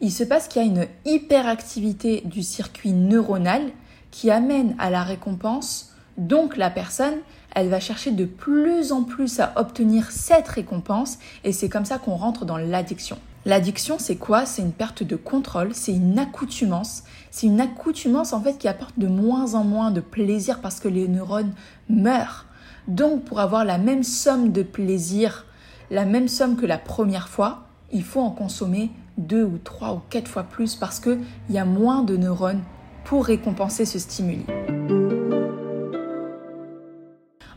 il 0.00 0.10
se 0.10 0.24
passe 0.24 0.48
qu'il 0.48 0.62
y 0.62 0.64
a 0.64 0.68
une 0.68 0.86
hyperactivité 1.04 2.22
du 2.24 2.42
circuit 2.42 2.92
neuronal 2.92 3.62
qui 4.10 4.30
amène 4.30 4.74
à 4.78 4.90
la 4.90 5.04
récompense, 5.04 5.92
donc 6.16 6.56
la 6.56 6.70
personne, 6.70 7.14
elle 7.54 7.68
va 7.68 7.78
chercher 7.78 8.10
de 8.10 8.24
plus 8.24 8.90
en 8.90 9.04
plus 9.04 9.38
à 9.38 9.52
obtenir 9.54 10.10
cette 10.10 10.48
récompense 10.48 11.18
et 11.44 11.52
c'est 11.52 11.68
comme 11.68 11.84
ça 11.84 11.98
qu'on 11.98 12.16
rentre 12.16 12.44
dans 12.44 12.56
l'addiction. 12.56 13.18
L'addiction, 13.44 13.98
c'est 13.98 14.16
quoi? 14.16 14.46
C'est 14.46 14.62
une 14.62 14.72
perte 14.72 15.02
de 15.02 15.16
contrôle, 15.16 15.70
c'est 15.72 15.92
une 15.92 16.18
accoutumance. 16.18 17.04
C'est 17.30 17.46
une 17.46 17.60
accoutumance 17.60 18.32
en 18.32 18.42
fait 18.42 18.58
qui 18.58 18.68
apporte 18.68 18.98
de 18.98 19.06
moins 19.06 19.54
en 19.54 19.64
moins 19.64 19.90
de 19.90 20.00
plaisir 20.00 20.60
parce 20.60 20.80
que 20.80 20.88
les 20.88 21.08
neurones 21.08 21.52
meurent. 21.88 22.46
Donc 22.88 23.24
pour 23.24 23.40
avoir 23.40 23.64
la 23.64 23.78
même 23.78 24.02
somme 24.02 24.50
de 24.50 24.62
plaisir, 24.62 25.46
la 25.90 26.04
même 26.04 26.28
somme 26.28 26.56
que 26.56 26.66
la 26.66 26.78
première 26.78 27.28
fois, 27.28 27.64
il 27.92 28.02
faut 28.02 28.20
en 28.20 28.30
consommer 28.30 28.90
deux 29.16 29.44
ou 29.44 29.58
trois 29.58 29.94
ou 29.94 30.00
quatre 30.10 30.28
fois 30.28 30.44
plus 30.44 30.74
parce 30.74 31.00
qu'il 31.00 31.20
y 31.50 31.58
a 31.58 31.64
moins 31.64 32.02
de 32.02 32.16
neurones 32.16 32.62
pour 33.04 33.24
récompenser 33.24 33.84
ce 33.84 33.98
stimuli. 33.98 34.44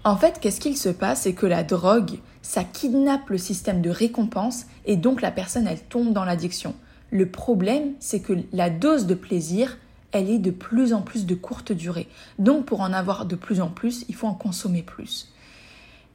En 0.03 0.17
fait, 0.17 0.39
qu'est-ce 0.39 0.59
qu'il 0.59 0.77
se 0.77 0.89
passe 0.89 1.21
C'est 1.21 1.33
que 1.33 1.45
la 1.45 1.63
drogue, 1.63 2.19
ça 2.41 2.63
kidnappe 2.63 3.29
le 3.29 3.37
système 3.37 3.81
de 3.81 3.89
récompense 3.89 4.65
et 4.85 4.95
donc 4.95 5.21
la 5.21 5.31
personne, 5.31 5.67
elle 5.67 5.81
tombe 5.81 6.11
dans 6.11 6.25
l'addiction. 6.25 6.73
Le 7.11 7.29
problème, 7.29 7.93
c'est 7.99 8.21
que 8.21 8.33
la 8.51 8.69
dose 8.69 9.05
de 9.05 9.13
plaisir, 9.13 9.77
elle 10.11 10.29
est 10.29 10.39
de 10.39 10.51
plus 10.51 10.93
en 10.93 11.01
plus 11.01 11.25
de 11.25 11.35
courte 11.35 11.71
durée. 11.71 12.07
Donc 12.39 12.65
pour 12.65 12.81
en 12.81 12.93
avoir 12.93 13.25
de 13.25 13.35
plus 13.35 13.61
en 13.61 13.69
plus, 13.69 14.05
il 14.09 14.15
faut 14.15 14.27
en 14.27 14.33
consommer 14.33 14.81
plus. 14.81 15.31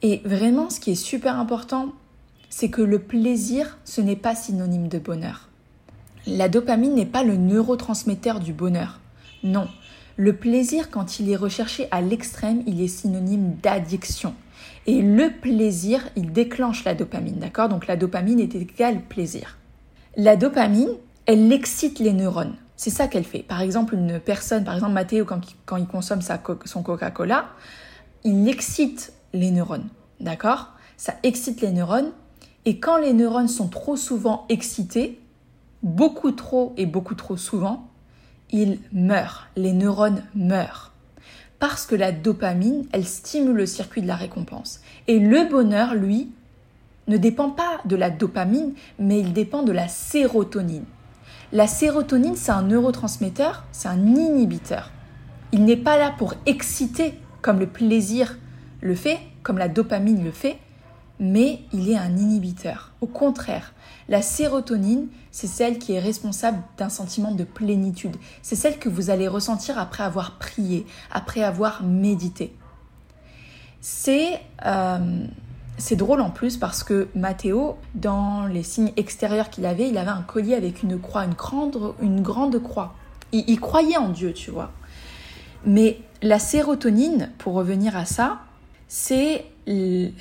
Et 0.01 0.21
vraiment, 0.25 0.69
ce 0.69 0.79
qui 0.79 0.91
est 0.91 0.95
super 0.95 1.39
important, 1.39 1.93
c'est 2.49 2.69
que 2.69 2.81
le 2.81 2.99
plaisir, 2.99 3.77
ce 3.85 4.01
n'est 4.01 4.15
pas 4.15 4.35
synonyme 4.35 4.89
de 4.89 4.99
bonheur. 4.99 5.47
La 6.25 6.49
dopamine 6.49 6.93
n'est 6.93 7.05
pas 7.05 7.23
le 7.23 7.37
neurotransmetteur 7.37 8.39
du 8.41 8.51
bonheur. 8.51 8.99
Non, 9.43 9.67
le 10.17 10.35
plaisir, 10.35 10.89
quand 10.89 11.19
il 11.19 11.29
est 11.29 11.35
recherché 11.35 11.87
à 11.91 12.01
l'extrême, 12.01 12.63
il 12.65 12.81
est 12.81 12.87
synonyme 12.87 13.55
d'addiction. 13.61 14.33
Et 14.87 15.01
le 15.01 15.29
plaisir, 15.29 16.09
il 16.15 16.33
déclenche 16.33 16.83
la 16.85 16.95
dopamine, 16.95 17.37
d'accord? 17.37 17.69
Donc 17.69 17.85
la 17.85 17.95
dopamine 17.95 18.39
est 18.39 18.55
égale 18.55 19.01
plaisir. 19.01 19.57
La 20.15 20.35
dopamine, 20.35 20.89
elle 21.27 21.51
excite 21.53 21.99
les 21.99 22.13
neurones. 22.13 22.55
C'est 22.75 22.89
ça 22.89 23.07
qu'elle 23.07 23.25
fait. 23.25 23.43
Par 23.43 23.61
exemple, 23.61 23.93
une 23.93 24.19
personne, 24.19 24.63
par 24.63 24.73
exemple 24.73 24.93
Mathéo, 24.93 25.25
quand, 25.25 25.77
il 25.77 25.87
consomme 25.87 26.21
son 26.21 26.83
Coca-Cola, 26.83 27.49
il 28.23 28.47
excite 28.47 29.13
les 29.33 29.51
neurones, 29.51 29.87
d'accord? 30.19 30.71
Ça 30.95 31.13
excite 31.21 31.61
les 31.61 31.71
neurones. 31.71 32.11
Et 32.65 32.79
quand 32.79 32.97
les 32.97 33.13
neurones 33.13 33.47
sont 33.47 33.67
trop 33.67 33.95
souvent 33.95 34.45
excités, 34.49 35.19
beaucoup 35.83 36.31
trop 36.31 36.73
et 36.77 36.85
beaucoup 36.85 37.15
trop 37.15 37.37
souvent, 37.37 37.86
il 38.51 38.79
meurt, 38.91 39.47
les 39.55 39.73
neurones 39.73 40.23
meurent. 40.35 40.91
Parce 41.59 41.85
que 41.85 41.95
la 41.95 42.11
dopamine, 42.11 42.85
elle 42.91 43.05
stimule 43.05 43.55
le 43.55 43.65
circuit 43.65 44.01
de 44.01 44.07
la 44.07 44.15
récompense. 44.15 44.81
Et 45.07 45.19
le 45.19 45.49
bonheur, 45.49 45.95
lui, 45.95 46.29
ne 47.07 47.17
dépend 47.17 47.49
pas 47.49 47.81
de 47.85 47.95
la 47.95 48.09
dopamine, 48.09 48.73
mais 48.99 49.19
il 49.19 49.33
dépend 49.33 49.63
de 49.63 49.71
la 49.71 49.87
sérotonine. 49.87 50.85
La 51.51 51.67
sérotonine, 51.67 52.35
c'est 52.35 52.51
un 52.51 52.63
neurotransmetteur, 52.63 53.63
c'est 53.71 53.87
un 53.87 54.05
inhibiteur. 54.05 54.91
Il 55.51 55.63
n'est 55.63 55.77
pas 55.77 55.97
là 55.97 56.13
pour 56.17 56.33
exciter 56.45 57.13
comme 57.41 57.59
le 57.59 57.67
plaisir 57.67 58.37
le 58.81 58.95
fait, 58.95 59.19
comme 59.43 59.57
la 59.57 59.69
dopamine 59.69 60.23
le 60.23 60.31
fait, 60.31 60.57
mais 61.19 61.59
il 61.73 61.89
est 61.89 61.97
un 61.97 62.15
inhibiteur. 62.15 62.91
Au 63.01 63.07
contraire, 63.07 63.73
la 64.09 64.21
sérotonine, 64.21 65.07
c'est 65.31 65.47
celle 65.47 65.79
qui 65.79 65.93
est 65.93 65.99
responsable 65.99 66.59
d'un 66.77 66.89
sentiment 66.89 67.31
de 67.31 67.43
plénitude. 67.43 68.15
C'est 68.41 68.55
celle 68.55 68.79
que 68.79 68.89
vous 68.89 69.09
allez 69.09 69.27
ressentir 69.27 69.77
après 69.77 70.03
avoir 70.03 70.37
prié, 70.37 70.85
après 71.11 71.43
avoir 71.43 71.83
médité. 71.83 72.53
C'est 73.81 74.39
euh, 74.65 75.25
drôle 75.91 76.21
en 76.21 76.29
plus 76.29 76.57
parce 76.57 76.83
que 76.83 77.07
Mathéo, 77.15 77.77
dans 77.95 78.45
les 78.45 78.63
signes 78.63 78.93
extérieurs 78.95 79.49
qu'il 79.49 79.65
avait, 79.65 79.89
il 79.89 79.97
avait 79.97 80.09
un 80.09 80.21
collier 80.21 80.55
avec 80.55 80.83
une 80.83 80.99
croix, 80.99 81.25
une 81.25 81.33
grande, 81.33 81.93
une 82.01 82.21
grande 82.21 82.61
croix. 82.61 82.95
il 83.31 83.59
croyait 83.59 83.97
en 83.97 84.09
Dieu, 84.09 84.33
tu 84.33 84.51
vois. 84.51 84.71
Mais 85.65 85.99
la 86.21 86.39
sérotonine, 86.39 87.31
pour 87.37 87.53
revenir 87.53 87.95
à 87.97 88.05
ça, 88.05 88.39
c'est 88.87 89.45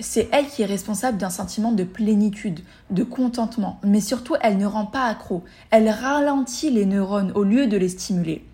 c'est 0.01 0.29
elle 0.33 0.49
qui 0.49 0.63
est 0.63 0.67
responsable 0.67 1.19
d'un 1.19 1.31
sentiment 1.31 1.71
de 1.71 1.85
plénitude, 1.85 2.61
de 2.91 3.05
contentement, 3.05 3.79
mais 3.85 4.01
surtout 4.01 4.35
elle 4.41 4.59
ne 4.59 4.67
rend 4.67 4.87
pas 4.87 5.05
accro, 5.05 5.45
elle 5.71 5.89
ralentit 5.89 6.71
les 6.71 6.85
neurones 6.85 7.31
au 7.37 7.45
lieu 7.45 7.69
de 7.69 7.77
les 7.77 7.91
stimuler. 7.91 8.45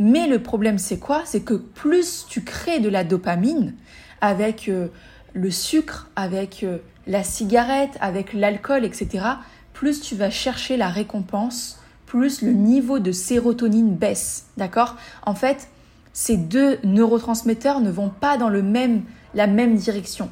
Mais 0.00 0.26
le 0.26 0.42
problème 0.42 0.78
c'est 0.78 0.98
quoi? 0.98 1.22
C'est 1.24 1.42
que 1.42 1.54
plus 1.54 2.26
tu 2.28 2.42
crées 2.42 2.80
de 2.80 2.88
la 2.88 3.04
dopamine 3.04 3.74
avec 4.20 4.68
euh, 4.68 4.88
le 5.32 5.50
sucre, 5.52 6.10
avec 6.16 6.64
euh, 6.64 6.78
la 7.06 7.22
cigarette, 7.22 7.96
avec 8.00 8.32
l'alcool, 8.32 8.84
etc., 8.84 9.24
plus 9.72 10.00
tu 10.00 10.16
vas 10.16 10.30
chercher 10.30 10.76
la 10.76 10.88
récompense, 10.88 11.78
plus 12.06 12.42
le 12.42 12.52
niveau 12.52 12.98
de 12.98 13.12
sérotonine 13.12 13.94
baisse. 13.94 14.46
D'accord? 14.56 14.96
En 15.24 15.34
fait, 15.34 15.68
ces 16.12 16.38
deux 16.38 16.78
neurotransmetteurs 16.82 17.80
ne 17.80 17.90
vont 17.90 18.08
pas 18.08 18.38
dans 18.38 18.48
le 18.48 18.62
même 18.62 19.02
la 19.34 19.46
même 19.46 19.76
direction. 19.76 20.30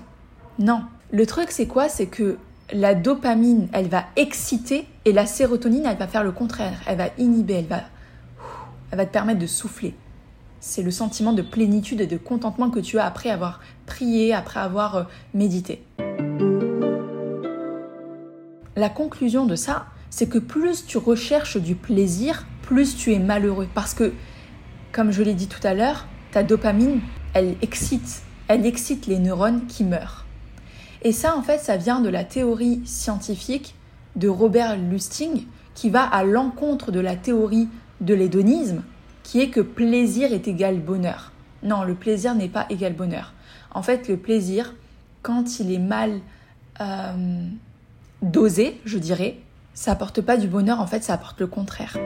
Non. 0.59 0.83
Le 1.11 1.27
truc, 1.27 1.51
c'est 1.51 1.67
quoi? 1.67 1.89
C'est 1.89 2.07
que 2.07 2.39
la 2.73 2.95
dopamine, 2.95 3.69
elle 3.73 3.89
va 3.89 4.05
exciter 4.17 4.87
et 5.05 5.13
la 5.13 5.27
sérotonine, 5.27 5.85
elle 5.87 5.97
va 5.97 6.09
faire 6.09 6.25
le 6.25 6.33
contraire. 6.33 6.81
Elle 6.87 6.99
va 6.99 7.09
inhiber, 7.19 7.55
elle 7.55 7.67
va, 7.67 7.83
elle 8.91 8.99
va 8.99 9.07
te 9.07 9.13
permettre 9.13 9.41
de 9.41 9.47
souffler. 9.47 9.95
C'est 10.61 10.83
le 10.83 10.91
sentiment 10.91 11.33
de 11.33 11.43
plénitude 11.43 12.01
et 12.01 12.07
de 12.07 12.17
contentement 12.17 12.71
que 12.71 12.81
tu 12.81 12.99
as 12.99 13.05
après 13.05 13.29
avoir 13.29 13.61
prié, 13.87 14.33
après 14.33 14.61
avoir 14.61 14.97
euh, 14.97 15.03
médité. 15.35 15.85
La 18.77 18.89
conclusion 18.89 19.45
de 19.45 19.57
ça, 19.57 19.87
c'est 20.11 20.29
que 20.29 20.39
plus 20.39 20.87
tu 20.87 20.97
recherches 20.97 21.59
du 21.59 21.75
plaisir, 21.75 22.47
plus 22.63 22.97
tu 22.97 23.13
es 23.13 23.19
malheureux. 23.19 23.69
Parce 23.75 23.95
que, 23.95 24.13
comme 24.91 25.11
je 25.11 25.23
l'ai 25.23 25.35
dit 25.35 25.49
tout 25.49 25.65
à 25.65 25.75
l'heure, 25.75 26.07
ta 26.33 26.43
dopamine, 26.43 27.01
elle 27.35 27.57
excite 27.63 28.23
elle 28.49 28.67
excite 28.67 29.07
les 29.07 29.19
neurones 29.19 29.67
qui 29.67 29.85
meurent. 29.85 30.25
Et 31.03 31.13
ça, 31.13 31.37
en 31.37 31.43
fait, 31.43 31.59
ça 31.59 31.77
vient 31.77 32.01
de 32.01 32.09
la 32.09 32.25
théorie 32.25 32.81
scientifique 32.85 33.75
de 34.17 34.29
Robert 34.29 34.77
Lustig, 34.77 35.47
qui 35.75 35.91
va 35.91 36.03
à 36.03 36.25
l'encontre 36.25 36.93
de 36.93 37.01
la 37.01 37.17
théorie 37.17 37.69
de 38.01 38.15
l'hédonisme, 38.15 38.83
qui 39.23 39.41
est 39.41 39.51
que 39.51 39.61
plaisir 39.61 40.33
est 40.33 40.49
égal 40.49 40.81
bonheur. 40.81 41.33
Non, 41.63 41.83
le 41.83 41.95
plaisir 41.95 42.35
n'est 42.35 42.49
pas 42.49 42.67
égal 42.71 42.95
bonheur. 42.95 43.33
En 43.73 43.83
fait, 43.83 44.09
le 44.09 44.17
plaisir, 44.17 44.75
quand 45.23 45.59
il 45.59 45.73
est 45.73 45.79
mal 45.79 46.21
euh, 46.81 47.49
dosé, 48.23 48.81
je 48.85 48.99
dirais, 48.99 49.39
ça 49.73 49.93
apporte 49.93 50.21
pas 50.21 50.37
du 50.37 50.47
bonheur, 50.47 50.81
en 50.81 50.87
fait, 50.87 51.03
ça 51.03 51.15
apporte 51.15 51.41
le 51.41 51.47
contraire. 51.47 51.97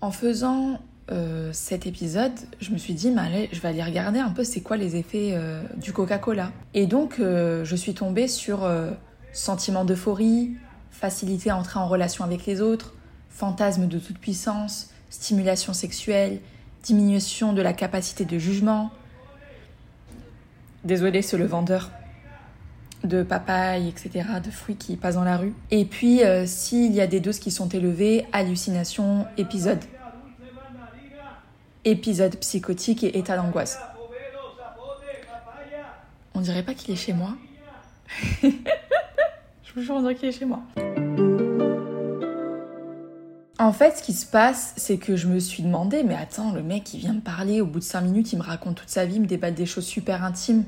En 0.00 0.10
faisant 0.10 0.78
euh, 1.12 1.50
cet 1.52 1.86
épisode, 1.86 2.32
je 2.60 2.72
me 2.72 2.78
suis 2.78 2.92
dit, 2.92 3.14
je 3.52 3.60
vais 3.60 3.68
aller 3.68 3.82
regarder 3.82 4.18
un 4.18 4.30
peu 4.30 4.42
c'est 4.42 4.60
quoi 4.60 4.76
les 4.76 4.96
effets 4.96 5.30
euh, 5.34 5.62
du 5.76 5.92
Coca-Cola. 5.92 6.50
Et 6.74 6.86
donc, 6.86 7.20
euh, 7.20 7.64
je 7.64 7.76
suis 7.76 7.94
tombée 7.94 8.26
sur 8.26 8.68
sentiment 9.32 9.84
d'euphorie, 9.84 10.56
facilité 10.90 11.50
à 11.50 11.56
entrer 11.56 11.78
en 11.78 11.86
relation 11.86 12.24
avec 12.24 12.46
les 12.46 12.60
autres, 12.60 12.94
fantasme 13.30 13.86
de 13.86 13.98
toute 13.98 14.18
puissance, 14.18 14.90
stimulation 15.10 15.72
sexuelle, 15.72 16.40
diminution 16.82 17.52
de 17.52 17.62
la 17.62 17.72
capacité 17.72 18.24
de 18.24 18.38
jugement. 18.38 18.90
Désolé, 20.84 21.22
c'est 21.22 21.36
le 21.36 21.46
vendeur 21.46 21.90
de 23.04 23.22
papaye, 23.22 23.88
etc., 23.88 24.26
de 24.44 24.50
fruits 24.50 24.76
qui 24.76 24.96
passent 24.96 25.14
dans 25.14 25.24
la 25.24 25.36
rue. 25.36 25.52
Et 25.70 25.84
puis, 25.84 26.22
s'il 26.46 26.92
y 26.92 27.00
a 27.00 27.06
des 27.06 27.20
doses 27.20 27.38
qui 27.38 27.50
sont 27.50 27.68
élevées, 27.68 28.26
hallucination, 28.32 29.26
épisode 29.36 29.78
épisode 31.86 32.36
psychotique 32.36 33.04
et 33.04 33.16
état 33.16 33.36
d'angoisse. 33.36 33.78
On 36.34 36.40
dirait 36.40 36.62
pas 36.62 36.74
qu'il 36.74 36.92
est 36.92 36.96
chez 36.96 37.14
moi. 37.14 37.30
Je 38.42 39.72
vous 39.74 39.80
jure, 39.80 39.94
on 39.94 40.00
dirait 40.02 40.14
qu'il 40.14 40.28
est 40.28 40.38
chez 40.38 40.44
moi. 40.44 40.60
En 43.58 43.72
fait, 43.72 43.96
ce 43.96 44.02
qui 44.02 44.12
se 44.12 44.26
passe, 44.26 44.74
c'est 44.76 44.98
que 44.98 45.16
je 45.16 45.28
me 45.28 45.38
suis 45.38 45.62
demandé, 45.62 46.02
mais 46.02 46.14
attends, 46.14 46.52
le 46.52 46.62
mec, 46.62 46.92
il 46.92 47.00
vient 47.00 47.14
me 47.14 47.20
parler, 47.20 47.62
au 47.62 47.66
bout 47.66 47.78
de 47.78 47.84
5 47.84 48.02
minutes, 48.02 48.32
il 48.32 48.38
me 48.38 48.42
raconte 48.42 48.76
toute 48.76 48.90
sa 48.90 49.06
vie, 49.06 49.16
il 49.16 49.22
me 49.22 49.26
déballe 49.26 49.54
des 49.54 49.64
choses 49.64 49.86
super 49.86 50.22
intimes. 50.24 50.64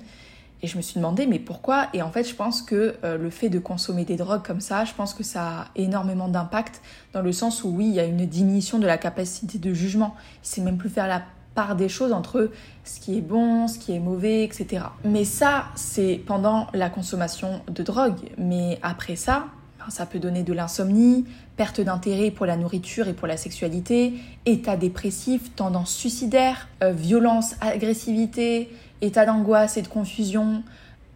Et 0.63 0.67
je 0.67 0.77
me 0.77 0.83
suis 0.83 0.97
demandé, 0.97 1.27
mais 1.27 1.39
pourquoi? 1.39 1.89
Et 1.95 2.03
en 2.03 2.11
fait, 2.11 2.25
je 2.25 2.35
pense 2.35 2.63
que 2.63 2.97
euh, 3.05 3.17
le 3.17 3.31
fait 3.31 3.49
de 3.49 3.59
consommer 3.59 4.05
des 4.05 4.17
drogues 4.17 4.45
comme 4.45 4.61
ça, 4.61 4.85
je 4.85 4.93
pense 4.93 5.15
que 5.15 5.23
ça 5.23 5.47
a 5.47 5.67
énormément 5.77 6.29
d'impact, 6.29 6.81
dans 7.13 7.23
le 7.23 7.33
sens 7.33 7.63
où 7.63 7.69
oui, 7.69 7.87
il 7.87 7.95
y 7.95 8.01
a 8.01 8.05
une 8.05 8.27
diminution 8.27 8.79
de 8.79 8.87
la 8.87 8.99
capacité 8.99 9.59
de 9.59 9.73
jugement. 9.73 10.17
C'est 10.43 10.61
même 10.61 10.77
plus 10.77 10.89
faire 10.89 11.07
la 11.07 11.23
part 11.55 11.77
des 11.77 11.89
choses 11.89 12.13
entre 12.13 12.51
ce 12.85 13.01
qui 13.01 13.19
est 13.19 13.21
bon, 13.21 13.69
ce 13.69 13.79
qui 13.79 13.93
est 13.93 14.01
mauvais, 14.01 14.45
etc. 14.45 14.85
Mais 15.05 15.25
ça, 15.25 15.67
c'est 15.75 16.21
pendant 16.27 16.67
la 16.73 16.91
consommation 16.91 17.61
de 17.69 17.83
drogue. 17.83 18.31
Mais 18.37 18.79
après 18.83 19.17
ça, 19.17 19.47
ça 19.89 20.07
peut 20.07 20.19
donner 20.19 20.43
de 20.43 20.53
l'insomnie, 20.53 21.25
perte 21.57 21.81
d'intérêt 21.81 22.31
pour 22.31 22.47
la 22.47 22.57
nourriture 22.57 23.09
et 23.09 23.15
pour 23.15 23.27
la 23.27 23.37
sexualité, 23.37 24.15
état 24.47 24.77
dépressif, 24.77 25.55
tendance 25.55 25.93
suicidaire, 25.93 26.69
euh, 26.83 26.93
violence, 26.93 27.55
agressivité, 27.61 28.71
état 29.01 29.25
d'angoisse 29.25 29.77
et 29.77 29.83
de 29.83 29.89
confusion, 29.89 30.63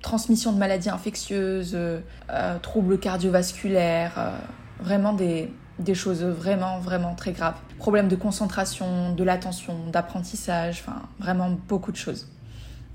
transmission 0.01 0.53
de 0.53 0.59
maladies 0.59 0.91
infectieuses, 0.91 1.73
euh, 1.75 2.01
euh, 2.31 2.59
troubles 2.59 2.99
cardiovasculaires, 2.99 4.33
vraiment 4.81 5.13
des, 5.13 5.51
des 5.79 5.95
choses 5.95 6.23
vraiment, 6.23 6.79
vraiment 6.79 7.15
très 7.15 7.33
graves. 7.33 7.57
Problèmes 7.79 8.09
de 8.09 8.17
concentration, 8.17 9.15
de 9.15 9.25
l'attention, 9.25 9.77
d'apprentissage, 9.93 10.83
enfin 10.85 11.03
vraiment 11.19 11.51
beaucoup 11.69 11.93
de 11.93 11.97
choses. 11.97 12.29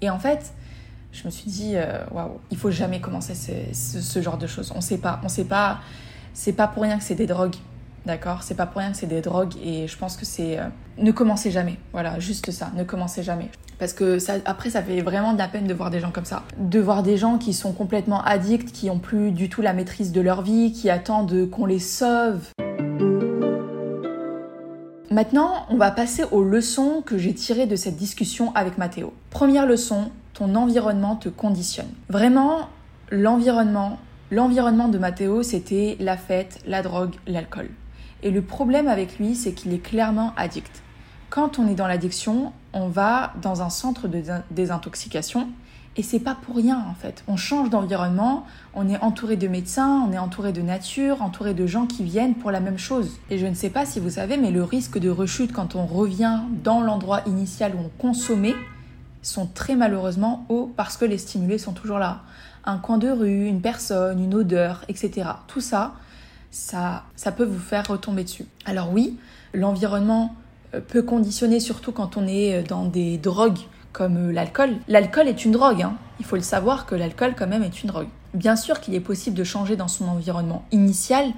Et 0.01 0.09
en 0.09 0.19
fait, 0.19 0.53
je 1.17 1.25
me 1.25 1.31
suis 1.31 1.49
dit, 1.49 1.71
euh, 1.75 2.03
waouh, 2.11 2.39
il 2.51 2.57
faut 2.57 2.69
jamais 2.69 3.01
commencer 3.01 3.33
ce, 3.33 4.21
genre 4.21 4.37
de 4.37 4.45
choses. 4.45 4.71
On 4.75 4.81
sait 4.81 4.99
pas, 4.99 5.19
on 5.23 5.29
sait 5.29 5.45
pas, 5.45 5.79
c'est 6.33 6.53
pas 6.53 6.67
pour 6.67 6.83
rien 6.83 6.97
que 6.97 7.03
c'est 7.03 7.15
des 7.15 7.25
drogues, 7.25 7.55
d'accord? 8.05 8.43
C'est 8.43 8.53
pas 8.53 8.67
pour 8.67 8.81
rien 8.81 8.91
que 8.91 8.97
c'est 8.97 9.07
des 9.07 9.21
drogues 9.21 9.53
et 9.63 9.87
je 9.87 9.97
pense 9.97 10.15
que 10.15 10.25
c'est. 10.25 10.59
Euh, 10.59 10.67
ne 10.99 11.11
commencez 11.11 11.49
jamais, 11.49 11.77
voilà, 11.91 12.19
juste 12.19 12.51
ça, 12.51 12.71
ne 12.75 12.83
commencez 12.83 13.23
jamais. 13.23 13.49
Parce 13.79 13.93
que 13.93 14.19
ça, 14.19 14.33
après, 14.45 14.69
ça 14.69 14.83
fait 14.83 15.01
vraiment 15.01 15.33
de 15.33 15.39
la 15.39 15.47
peine 15.47 15.65
de 15.65 15.73
voir 15.73 15.89
des 15.89 15.99
gens 15.99 16.11
comme 16.11 16.25
ça. 16.25 16.43
De 16.59 16.79
voir 16.79 17.01
des 17.01 17.17
gens 17.17 17.39
qui 17.39 17.53
sont 17.53 17.73
complètement 17.73 18.23
addicts, 18.23 18.71
qui 18.71 18.91
ont 18.91 18.99
plus 18.99 19.31
du 19.31 19.49
tout 19.49 19.63
la 19.63 19.73
maîtrise 19.73 20.11
de 20.11 20.21
leur 20.21 20.43
vie, 20.43 20.71
qui 20.71 20.89
attendent 20.91 21.49
qu'on 21.49 21.65
les 21.65 21.79
sauve. 21.79 22.41
Maintenant, 25.09 25.65
on 25.69 25.77
va 25.77 25.89
passer 25.89 26.25
aux 26.31 26.43
leçons 26.43 27.01
que 27.03 27.17
j'ai 27.17 27.33
tirées 27.33 27.65
de 27.65 27.75
cette 27.75 27.95
discussion 27.95 28.53
avec 28.53 28.77
Mathéo. 28.77 29.13
Première 29.31 29.65
leçon, 29.65 30.11
ton 30.37 30.53
environnement 30.53 31.15
te 31.15 31.29
conditionne. 31.29 31.89
Vraiment, 32.09 32.69
l'environnement, 33.09 33.97
l'environnement 34.29 34.87
de 34.87 34.99
Mathéo, 34.99 35.41
c'était 35.41 35.97
la 35.99 36.15
fête, 36.15 36.59
la 36.67 36.83
drogue, 36.83 37.15
l'alcool. 37.25 37.69
Et 38.21 38.29
le 38.29 38.43
problème 38.43 38.87
avec 38.87 39.17
lui, 39.17 39.33
c'est 39.33 39.53
qu'il 39.53 39.73
est 39.73 39.79
clairement 39.79 40.33
addict. 40.37 40.83
Quand 41.31 41.57
on 41.57 41.67
est 41.67 41.73
dans 41.73 41.87
l'addiction, 41.87 42.53
on 42.71 42.87
va 42.87 43.33
dans 43.41 43.63
un 43.63 43.71
centre 43.71 44.07
de 44.07 44.21
désintoxication 44.51 45.47
et 45.95 46.03
c'est 46.03 46.19
pas 46.19 46.35
pour 46.35 46.57
rien 46.57 46.85
en 46.87 46.93
fait. 46.93 47.23
On 47.27 47.35
change 47.35 47.71
d'environnement, 47.71 48.45
on 48.75 48.87
est 48.87 48.99
entouré 48.99 49.37
de 49.37 49.47
médecins, 49.47 50.05
on 50.07 50.13
est 50.13 50.19
entouré 50.19 50.53
de 50.53 50.61
nature, 50.61 51.23
entouré 51.23 51.55
de 51.55 51.65
gens 51.65 51.87
qui 51.87 52.03
viennent 52.03 52.35
pour 52.35 52.51
la 52.51 52.59
même 52.59 52.77
chose. 52.77 53.19
Et 53.31 53.39
je 53.39 53.47
ne 53.47 53.55
sais 53.55 53.71
pas 53.71 53.87
si 53.87 53.99
vous 53.99 54.11
savez, 54.11 54.37
mais 54.37 54.51
le 54.51 54.63
risque 54.63 54.99
de 54.99 55.09
rechute 55.09 55.51
quand 55.51 55.75
on 55.75 55.87
revient 55.87 56.41
dans 56.63 56.81
l'endroit 56.81 57.21
initial 57.25 57.73
où 57.73 57.79
on 57.79 57.89
consommait 57.99 58.53
sont 59.27 59.47
très 59.47 59.75
malheureusement 59.75 60.45
hauts 60.49 60.71
parce 60.75 60.97
que 60.97 61.05
les 61.05 61.17
stimulés 61.17 61.57
sont 61.57 61.73
toujours 61.73 61.99
là. 61.99 62.21
Un 62.65 62.77
coin 62.77 62.97
de 62.97 63.09
rue, 63.09 63.45
une 63.45 63.61
personne, 63.61 64.23
une 64.23 64.33
odeur, 64.33 64.83
etc. 64.87 65.29
Tout 65.47 65.61
ça, 65.61 65.93
ça, 66.51 67.03
ça 67.15 67.31
peut 67.31 67.43
vous 67.43 67.59
faire 67.59 67.87
retomber 67.87 68.23
dessus. 68.23 68.45
Alors 68.65 68.91
oui, 68.91 69.17
l'environnement 69.53 70.35
euh, 70.73 70.81
peut 70.81 71.01
conditionner 71.01 71.59
surtout 71.59 71.91
quand 71.91 72.17
on 72.17 72.27
est 72.27 72.63
dans 72.63 72.85
des 72.85 73.17
drogues 73.17 73.59
comme 73.93 74.29
euh, 74.29 74.31
l'alcool. 74.31 74.75
L'alcool 74.87 75.27
est 75.27 75.45
une 75.45 75.51
drogue, 75.51 75.81
hein. 75.81 75.95
il 76.19 76.25
faut 76.25 76.35
le 76.35 76.41
savoir 76.41 76.85
que 76.85 76.95
l'alcool 76.95 77.35
quand 77.37 77.47
même 77.47 77.63
est 77.63 77.83
une 77.83 77.87
drogue. 77.87 78.07
Bien 78.33 78.55
sûr 78.55 78.79
qu'il 78.79 78.93
est 78.95 78.99
possible 78.99 79.35
de 79.35 79.43
changer 79.43 79.75
dans 79.75 79.87
son 79.87 80.07
environnement 80.07 80.65
initial, 80.71 81.31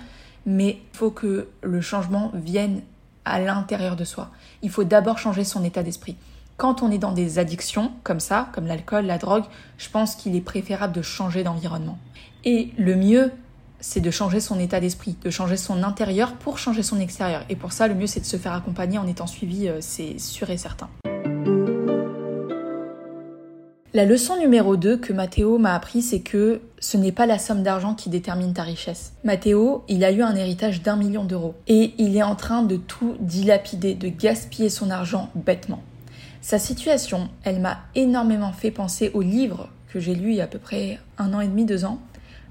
mais 0.46 0.80
il 0.94 0.98
faut 0.98 1.12
que 1.12 1.48
le 1.62 1.82
changement 1.82 2.32
vienne 2.34 2.82
à 3.26 3.40
l'intérieur 3.40 3.96
de 3.96 4.04
soi. 4.04 4.30
Il 4.62 4.70
faut 4.70 4.84
d'abord 4.84 5.18
changer 5.18 5.44
son 5.44 5.64
état 5.64 5.84
d'esprit. 5.84 6.18
Quand 6.60 6.84
on 6.84 6.92
est 6.92 6.98
dans 6.98 7.14
des 7.14 7.40
addictions 7.40 7.90
comme 8.04 8.20
ça, 8.20 8.50
comme 8.52 8.68
l'alcool, 8.68 9.06
la 9.06 9.18
drogue, 9.18 9.46
je 9.78 9.90
pense 9.90 10.16
qu'il 10.16 10.36
est 10.36 10.42
préférable 10.42 10.94
de 10.94 11.02
changer 11.02 11.42
d'environnement. 11.42 11.98
Et 12.44 12.74
le 12.78 12.98
mieux, 12.98 13.32
c'est 13.80 14.02
de 14.02 14.12
changer 14.12 14.42
son 14.42 14.60
état 14.60 14.82
d'esprit, 14.82 15.16
de 15.24 15.30
changer 15.30 15.56
son 15.56 15.84
intérieur 15.84 16.34
pour 16.34 16.58
changer 16.58 16.84
son 16.84 17.00
extérieur. 17.00 17.46
Et 17.48 17.56
pour 17.56 17.72
ça, 17.72 17.88
le 17.88 17.96
mieux, 17.96 18.08
c'est 18.08 18.20
de 18.20 18.26
se 18.26 18.36
faire 18.36 18.52
accompagner 18.52 18.98
en 18.98 19.08
étant 19.08 19.26
suivi, 19.26 19.70
euh, 19.70 19.78
c'est 19.80 20.20
sûr 20.20 20.50
et 20.50 20.58
certain. 20.58 20.90
La 23.94 24.04
leçon 24.04 24.38
numéro 24.38 24.76
2 24.76 24.98
que 24.98 25.14
Mathéo 25.14 25.60
m'a 25.60 25.74
appris, 25.74 26.02
c'est 26.02 26.20
que 26.20 26.60
ce 26.80 26.98
n'est 26.98 27.14
pas 27.14 27.26
la 27.26 27.40
somme 27.40 27.64
d'argent 27.64 27.96
qui 27.96 28.10
détermine 28.10 28.52
ta 28.52 28.64
richesse. 28.64 29.14
Mathéo, 29.24 29.86
il 29.88 30.04
a 30.04 30.12
eu 30.12 30.22
un 30.22 30.36
héritage 30.36 30.84
d'un 30.84 30.98
million 30.98 31.24
d'euros 31.24 31.56
et 31.68 31.94
il 31.98 32.18
est 32.18 32.24
en 32.24 32.36
train 32.36 32.64
de 32.64 32.76
tout 32.76 33.16
dilapider, 33.22 33.94
de 33.94 34.10
gaspiller 34.10 34.70
son 34.70 34.90
argent 34.90 35.30
bêtement. 35.36 35.80
Sa 36.50 36.58
situation, 36.58 37.30
elle 37.44 37.60
m'a 37.60 37.78
énormément 37.94 38.54
fait 38.54 38.72
penser 38.72 39.12
au 39.14 39.22
livre 39.22 39.70
que 39.94 40.00
j'ai 40.00 40.16
lu 40.16 40.32
il 40.32 40.38
y 40.38 40.42
a 40.42 40.46
à 40.46 40.48
peu 40.48 40.58
près 40.58 41.00
un 41.20 41.32
an 41.36 41.42
et 41.42 41.48
demi, 41.48 41.64
deux 41.64 41.86
ans, 41.86 42.00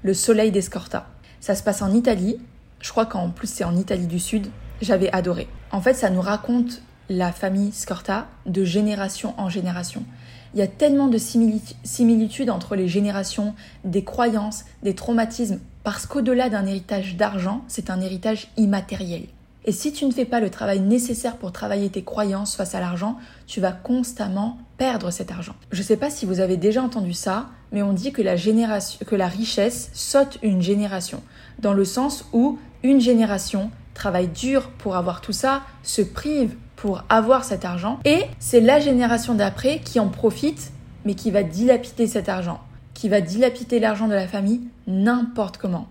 Le 0.03 0.13
Soleil 0.13 0.51
d'Escorta. 0.51 1.09
Ça 1.41 1.53
se 1.53 1.63
passe 1.63 1.81
en 1.81 1.91
Italie, 1.93 2.37
je 2.79 2.89
crois 2.91 3.05
qu'en 3.05 3.29
plus 3.29 3.49
c'est 3.49 3.65
en 3.65 3.75
Italie 3.75 4.07
du 4.07 4.19
Sud, 4.19 4.47
j'avais 4.81 5.11
adoré. 5.11 5.49
En 5.73 5.81
fait, 5.81 5.95
ça 5.95 6.09
nous 6.09 6.21
raconte 6.21 6.81
la 7.09 7.33
famille 7.33 7.73
Scorta 7.73 8.27
de 8.45 8.63
génération 8.63 9.33
en 9.37 9.49
génération. 9.49 10.05
Il 10.53 10.61
y 10.61 10.63
a 10.63 10.67
tellement 10.67 11.09
de 11.09 11.17
similitudes 11.17 12.51
entre 12.51 12.77
les 12.77 12.87
générations, 12.87 13.53
des 13.83 14.05
croyances, 14.05 14.63
des 14.81 14.95
traumatismes, 14.95 15.59
parce 15.83 16.05
qu'au-delà 16.05 16.47
d'un 16.47 16.65
héritage 16.65 17.17
d'argent, 17.17 17.65
c'est 17.67 17.89
un 17.89 17.99
héritage 17.99 18.47
immatériel. 18.55 19.23
Et 19.69 19.71
si 19.71 19.93
tu 19.93 20.07
ne 20.07 20.11
fais 20.11 20.25
pas 20.25 20.39
le 20.39 20.49
travail 20.49 20.79
nécessaire 20.79 21.37
pour 21.37 21.51
travailler 21.51 21.91
tes 21.91 22.01
croyances 22.01 22.55
face 22.55 22.73
à 22.73 22.79
l'argent, 22.79 23.17
tu 23.45 23.61
vas 23.61 23.71
constamment 23.71 24.57
perdre 24.79 25.11
cet 25.11 25.31
argent. 25.31 25.53
Je 25.71 25.77
ne 25.77 25.83
sais 25.83 25.95
pas 25.95 26.09
si 26.09 26.25
vous 26.25 26.39
avez 26.39 26.57
déjà 26.57 26.81
entendu 26.81 27.13
ça, 27.13 27.49
mais 27.71 27.83
on 27.83 27.93
dit 27.93 28.11
que 28.11 28.23
la, 28.23 29.27
richesse 29.27 29.91
saute 29.93 30.39
une 30.41 30.63
génération, 30.63 31.21
dans 31.59 31.73
le 31.73 31.85
sens 31.85 32.25
où 32.33 32.57
une 32.81 32.99
génération 32.99 33.69
travaille 33.93 34.29
dur 34.29 34.71
pour 34.79 34.95
avoir 34.95 35.21
tout 35.21 35.33
ça, 35.33 35.61
se 35.83 36.01
prive 36.01 36.55
pour 36.75 37.03
avoir 37.07 37.43
cet 37.43 37.63
argent. 37.63 37.99
Et 38.05 38.23
c'est 38.39 38.61
la 38.61 38.79
génération 38.79 39.35
d'après 39.35 39.81
qui 39.81 39.99
en 39.99 40.07
profite, 40.07 40.71
mais 41.05 41.13
qui 41.13 41.29
va 41.29 41.43
dilapider 41.43 42.07
cet 42.07 42.27
argent, 42.27 42.59
qui 42.95 43.07
va 43.07 43.21
dilapider 43.21 43.79
l'argent 43.79 44.07
de 44.07 44.15
la 44.15 44.27
famille 44.27 44.61
n'importe 44.87 45.59
comment. 45.59 45.87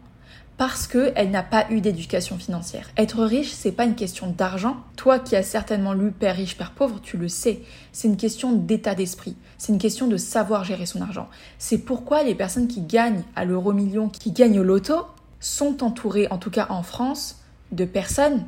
Parce 0.59 0.89
qu'elle 0.89 1.31
n'a 1.31 1.45
pas 1.45 1.67
eu 1.71 1.81
d'éducation 1.81 2.37
financière. 2.37 2.91
Être 2.97 3.23
riche, 3.25 3.53
c'est 3.53 3.71
pas 3.71 3.85
une 3.85 3.95
question 3.95 4.27
d'argent. 4.37 4.77
Toi 4.97 5.21
qui 5.21 5.37
as 5.37 5.45
certainement 5.45 5.93
lu 5.93 6.11
Père 6.11 6.35
riche, 6.35 6.59
Père 6.59 6.73
pauvre, 6.73 7.01
tu 7.01 7.17
le 7.17 7.29
sais. 7.29 7.61
C'est 7.93 8.09
une 8.09 8.17
question 8.17 8.53
d'état 8.53 8.97
d'esprit. 8.97 9.37
C'est 9.57 9.73
une 9.73 9.79
question 9.79 10.09
de 10.09 10.17
savoir 10.17 10.65
gérer 10.65 10.85
son 10.85 11.01
argent. 11.01 11.29
C'est 11.59 11.79
pourquoi 11.79 12.25
les 12.25 12.35
personnes 12.35 12.67
qui 12.67 12.81
gagnent 12.81 13.23
à 13.37 13.45
l'euro 13.45 13.73
million, 13.73 14.09
qui 14.09 14.33
gagnent 14.33 14.59
au 14.59 14.65
loto, 14.65 15.07
sont 15.39 15.85
entourées, 15.85 16.27
en 16.33 16.39
tout 16.39 16.51
cas 16.51 16.67
en 16.71 16.83
France, 16.83 17.41
de 17.71 17.85
personnes, 17.85 18.45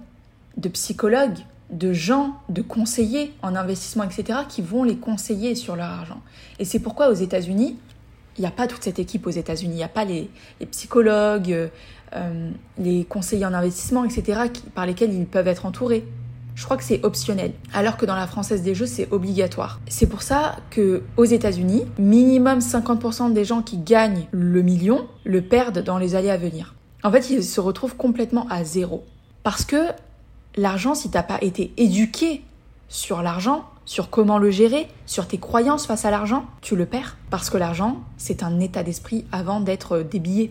de 0.56 0.68
psychologues, 0.68 1.38
de 1.70 1.92
gens, 1.92 2.34
de 2.48 2.62
conseillers 2.62 3.32
en 3.42 3.54
investissement, 3.54 4.02
etc., 4.02 4.40
qui 4.48 4.62
vont 4.62 4.82
les 4.82 4.96
conseiller 4.96 5.54
sur 5.54 5.76
leur 5.76 5.90
argent. 5.90 6.20
Et 6.58 6.64
c'est 6.64 6.80
pourquoi 6.80 7.08
aux 7.08 7.14
États-Unis, 7.14 7.76
il 8.38 8.42
n'y 8.42 8.46
a 8.46 8.52
pas 8.52 8.66
toute 8.66 8.82
cette 8.82 8.98
équipe 8.98 9.26
aux 9.26 9.30
États-Unis. 9.30 9.74
Il 9.74 9.76
n'y 9.76 9.84
a 9.84 9.88
pas 9.88 10.04
les, 10.04 10.30
psychologues, 10.70 11.70
euh, 12.14 12.50
les 12.78 13.04
conseillers 13.04 13.46
en 13.46 13.54
investissement, 13.54 14.04
etc., 14.04 14.40
par 14.74 14.86
lesquels 14.86 15.12
ils 15.12 15.26
peuvent 15.26 15.48
être 15.48 15.66
entourés. 15.66 16.04
Je 16.54 16.64
crois 16.64 16.76
que 16.76 16.84
c'est 16.84 17.02
optionnel, 17.04 17.52
alors 17.72 17.96
que 17.96 18.04
dans 18.04 18.16
la 18.16 18.26
française 18.26 18.62
des 18.62 18.74
jeux, 18.74 18.86
c'est 18.86 19.10
obligatoire. 19.12 19.80
C'est 19.88 20.06
pour 20.06 20.22
ça 20.22 20.56
que 20.70 21.02
aux 21.16 21.24
États-Unis, 21.24 21.84
minimum 21.98 22.58
50% 22.58 23.32
des 23.32 23.44
gens 23.44 23.62
qui 23.62 23.78
gagnent 23.78 24.26
le 24.32 24.60
million 24.60 25.06
le 25.24 25.40
perdent 25.40 25.82
dans 25.82 25.98
les 25.98 26.16
années 26.16 26.30
à 26.30 26.36
venir. 26.36 26.74
En 27.02 27.10
fait, 27.10 27.30
ils 27.30 27.44
se 27.44 27.60
retrouvent 27.60 27.96
complètement 27.96 28.46
à 28.50 28.64
zéro. 28.64 29.04
Parce 29.42 29.64
que 29.64 29.86
l'argent, 30.56 30.94
si 30.94 31.10
t'as 31.10 31.22
pas 31.22 31.38
été 31.40 31.72
éduqué 31.76 32.42
sur 32.88 33.22
l'argent, 33.22 33.64
sur 33.86 34.10
comment 34.10 34.38
le 34.38 34.50
gérer, 34.50 34.86
sur 35.06 35.26
tes 35.26 35.38
croyances 35.38 35.86
face 35.86 36.04
à 36.04 36.10
l'argent, 36.10 36.44
tu 36.60 36.76
le 36.76 36.86
perds. 36.86 37.16
Parce 37.30 37.48
que 37.48 37.56
l'argent, 37.56 38.00
c'est 38.18 38.42
un 38.42 38.60
état 38.60 38.82
d'esprit 38.82 39.24
avant 39.32 39.60
d'être 39.60 40.00
des 40.02 40.18
billets. 40.18 40.50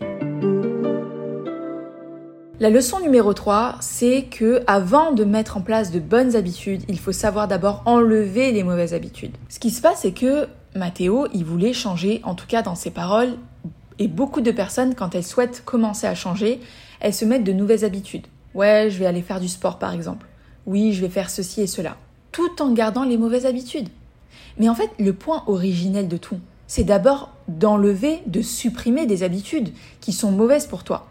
La 2.61 2.69
leçon 2.69 2.99
numéro 2.99 3.33
3, 3.33 3.77
c'est 3.79 4.23
que 4.23 4.63
avant 4.67 5.13
de 5.13 5.23
mettre 5.23 5.55
en 5.55 5.61
place 5.61 5.91
de 5.91 5.99
bonnes 5.99 6.35
habitudes, 6.35 6.83
il 6.89 6.99
faut 6.99 7.13
savoir 7.13 7.47
d'abord 7.47 7.83
enlever 7.85 8.51
les 8.51 8.63
mauvaises 8.63 8.93
habitudes. 8.93 9.37
Ce 9.47 9.59
qui 9.59 9.69
se 9.71 9.81
passe, 9.81 10.01
c'est 10.01 10.11
que 10.11 10.45
Mathéo, 10.75 11.27
il 11.33 11.45
voulait 11.45 11.71
changer, 11.71 12.19
en 12.25 12.35
tout 12.35 12.47
cas 12.47 12.61
dans 12.61 12.75
ses 12.75 12.91
paroles, 12.91 13.37
et 13.97 14.09
beaucoup 14.09 14.41
de 14.41 14.51
personnes, 14.51 14.93
quand 14.93 15.15
elles 15.15 15.23
souhaitent 15.23 15.63
commencer 15.63 16.05
à 16.05 16.15
changer, 16.15 16.59
elles 16.99 17.13
se 17.13 17.23
mettent 17.23 17.45
de 17.45 17.53
nouvelles 17.53 17.85
habitudes 17.85 18.27
Ouais, 18.53 18.89
je 18.89 18.99
vais 18.99 19.05
aller 19.05 19.21
faire 19.21 19.39
du 19.39 19.47
sport 19.47 19.79
par 19.79 19.93
exemple. 19.93 20.25
Oui, 20.65 20.91
je 20.91 20.99
vais 20.99 21.09
faire 21.09 21.29
ceci 21.29 21.61
et 21.61 21.67
cela. 21.67 21.95
Tout 22.33 22.61
en 22.61 22.73
gardant 22.73 23.05
les 23.05 23.17
mauvaises 23.17 23.45
habitudes. 23.45 23.87
Mais 24.57 24.67
en 24.67 24.75
fait, 24.75 24.89
le 24.99 25.13
point 25.13 25.45
originel 25.47 26.09
de 26.09 26.17
tout, 26.17 26.39
c'est 26.67 26.83
d'abord 26.83 27.29
d'enlever, 27.47 28.19
de 28.27 28.41
supprimer 28.41 29.05
des 29.05 29.23
habitudes 29.23 29.71
qui 30.01 30.11
sont 30.11 30.33
mauvaises 30.33 30.67
pour 30.67 30.83
toi. 30.83 31.07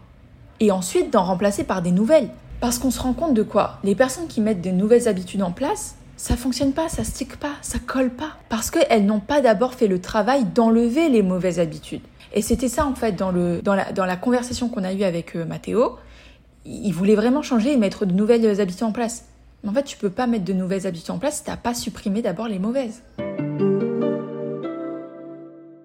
Et 0.59 0.71
ensuite 0.71 1.11
d'en 1.11 1.23
remplacer 1.23 1.63
par 1.63 1.81
des 1.81 1.91
nouvelles. 1.91 2.29
Parce 2.59 2.77
qu'on 2.77 2.91
se 2.91 2.99
rend 2.99 3.13
compte 3.13 3.33
de 3.33 3.43
quoi? 3.43 3.79
Les 3.83 3.95
personnes 3.95 4.27
qui 4.27 4.41
mettent 4.41 4.61
de 4.61 4.71
nouvelles 4.71 5.07
habitudes 5.07 5.41
en 5.41 5.51
place, 5.51 5.95
ça 6.17 6.35
fonctionne 6.35 6.73
pas, 6.73 6.89
ça 6.89 7.05
stick 7.05 7.37
pas, 7.37 7.53
ça 7.61 7.79
colle 7.79 8.09
pas. 8.09 8.31
Parce 8.49 8.69
qu'elles 8.69 9.05
n'ont 9.05 9.21
pas 9.21 9.39
d'abord 9.39 9.73
fait 9.73 9.87
le 9.87 10.01
travail 10.01 10.43
d'enlever 10.43 11.07
les 11.07 11.21
mauvaises 11.23 11.59
habitudes. 11.59 12.01
Et 12.33 12.41
c'était 12.41 12.67
ça 12.67 12.85
en 12.85 12.93
fait 12.93 13.13
dans, 13.13 13.31
le, 13.31 13.61
dans, 13.61 13.75
la, 13.75 13.91
dans 13.93 14.05
la 14.05 14.17
conversation 14.17 14.67
qu'on 14.67 14.83
a 14.83 14.93
eue 14.93 15.03
avec 15.03 15.35
euh, 15.35 15.45
Mathéo. 15.45 15.95
Il 16.65 16.91
voulait 16.91 17.15
vraiment 17.15 17.41
changer 17.41 17.71
et 17.71 17.77
mettre 17.77 18.05
de 18.05 18.13
nouvelles 18.13 18.59
habitudes 18.59 18.83
en 18.83 18.91
place. 18.91 19.25
Mais 19.63 19.69
en 19.69 19.73
fait, 19.73 19.83
tu 19.83 19.97
peux 19.97 20.09
pas 20.09 20.27
mettre 20.27 20.45
de 20.45 20.53
nouvelles 20.53 20.85
habitudes 20.85 21.11
en 21.11 21.19
place 21.19 21.37
si 21.37 21.43
t'as 21.45 21.57
pas 21.57 21.73
supprimé 21.73 22.21
d'abord 22.21 22.47
les 22.47 22.59
mauvaises. 22.59 23.01